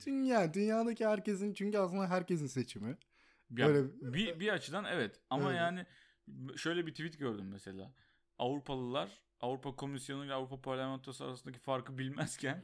Dünya, 0.06 0.54
dünyadaki 0.54 1.06
herkesin 1.06 1.54
çünkü 1.54 1.78
aslında 1.78 2.10
herkesin 2.10 2.46
seçimi. 2.46 2.98
Ya 3.56 3.68
Böyle- 3.68 3.88
bir, 4.14 4.40
bir 4.40 4.48
açıdan 4.48 4.84
evet 4.84 5.20
ama 5.30 5.50
Evet. 5.50 5.58
yani 5.58 5.86
şöyle 6.56 6.86
bir 6.86 6.90
tweet 6.92 7.18
gördüm 7.18 7.48
mesela. 7.52 7.94
Avrupalılar 8.38 9.20
Avrupa 9.40 9.76
Komisyonu 9.76 10.24
ile 10.24 10.32
Avrupa 10.34 10.60
Parlamentosu 10.60 11.24
arasındaki 11.24 11.58
farkı 11.58 11.98
bilmezken 11.98 12.62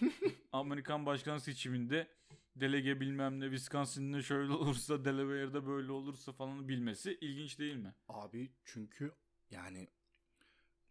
Amerikan 0.52 1.06
başkan 1.06 1.38
seçiminde 1.38 2.08
delege 2.56 3.00
bilmem 3.00 3.40
ne 3.40 3.44
Wisconsin'de 3.44 4.22
şöyle 4.22 4.52
olursa 4.52 5.04
Delaware'da 5.04 5.66
böyle 5.66 5.92
olursa 5.92 6.32
falan 6.32 6.68
bilmesi 6.68 7.18
ilginç 7.20 7.58
değil 7.58 7.76
mi? 7.76 7.94
Abi 8.08 8.52
çünkü 8.64 9.12
yani 9.50 9.88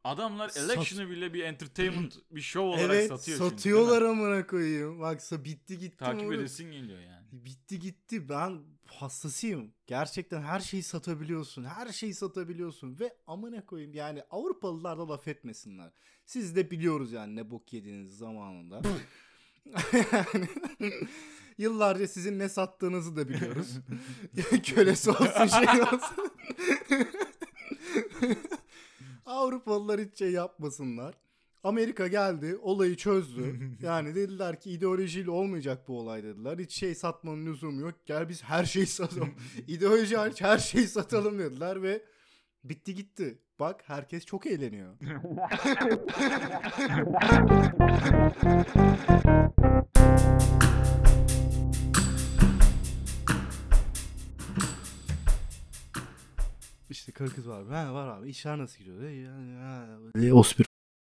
Adamlar 0.07 0.49
Sat- 0.49 0.63
election'ı 0.63 1.09
bile 1.09 1.33
bir 1.33 1.43
entertainment 1.43 2.15
bir 2.31 2.41
show 2.41 2.69
olarak 2.69 2.95
evet 2.95 3.09
satıyor 3.09 3.37
şimdi, 3.37 3.53
mi? 3.53 3.59
satıyorlar 3.59 4.01
amına 4.01 4.47
koyayım. 4.47 4.99
Baksa 4.99 5.43
bitti 5.43 5.77
gitti. 5.77 5.97
Takip 5.97 6.33
edesin 6.33 6.71
geliyor 6.71 6.99
yani. 6.99 7.25
Bitti 7.31 7.79
gitti. 7.79 8.29
Ben 8.29 8.59
hassasıyım. 8.85 9.73
Gerçekten 9.87 10.41
her 10.41 10.59
şeyi 10.59 10.83
satabiliyorsun. 10.83 11.63
Her 11.63 11.91
şeyi 11.91 12.13
satabiliyorsun. 12.13 12.99
Ve 12.99 13.15
amına 13.27 13.65
koyayım 13.65 13.93
yani 13.93 14.23
Avrupalılar 14.31 14.97
da 14.97 15.09
laf 15.09 15.27
etmesinler. 15.27 15.91
Siz 16.25 16.55
de 16.55 16.71
biliyoruz 16.71 17.11
yani 17.11 17.35
ne 17.35 17.51
bok 17.51 17.73
yediğiniz 17.73 18.17
zamanında. 18.17 18.81
yani, 19.93 20.47
yıllarca 21.57 22.07
sizin 22.07 22.39
ne 22.39 22.49
sattığınızı 22.49 23.15
da 23.15 23.29
biliyoruz. 23.29 23.67
Kölesi 24.63 25.09
olsun 25.09 25.47
şey 25.47 25.81
olsun. 25.81 26.31
Avrupalılar 29.27 30.01
hiç 30.01 30.19
şey 30.19 30.31
yapmasınlar. 30.31 31.15
Amerika 31.63 32.07
geldi, 32.07 32.57
olayı 32.61 32.95
çözdü. 32.95 33.59
Yani 33.81 34.15
dediler 34.15 34.59
ki 34.59 34.71
ideolojiyle 34.71 35.31
olmayacak 35.31 35.87
bu 35.87 35.99
olay 35.99 36.23
dediler. 36.23 36.57
Hiç 36.57 36.71
şey 36.71 36.95
satmanın 36.95 37.45
lüzumu 37.45 37.81
yok. 37.81 37.95
Gel 38.05 38.29
biz 38.29 38.43
her 38.43 38.65
şeyi 38.65 38.87
satalım. 38.87 39.33
İdeoloji 39.67 40.17
hariç 40.17 40.41
her 40.41 40.57
şeyi 40.57 40.87
satalım 40.87 41.39
dediler 41.39 41.83
ve 41.83 42.03
bitti 42.63 42.95
gitti. 42.95 43.39
Bak 43.59 43.83
herkes 43.87 44.25
çok 44.25 44.45
eğleniyor. 44.45 44.95
İşte 57.07 57.17
karı 57.17 57.29
kız 57.29 57.47
var. 57.49 57.65
Ha 57.65 57.93
var 57.93 58.07
abi. 58.07 58.29
İşler 58.29 58.57
nasıl 58.57 58.79
gidiyor? 58.79 59.01
E, 59.01 59.13
yani, 59.15 59.55
ha. 59.55 59.87
E, 60.21 60.33
Ospir 60.33 60.66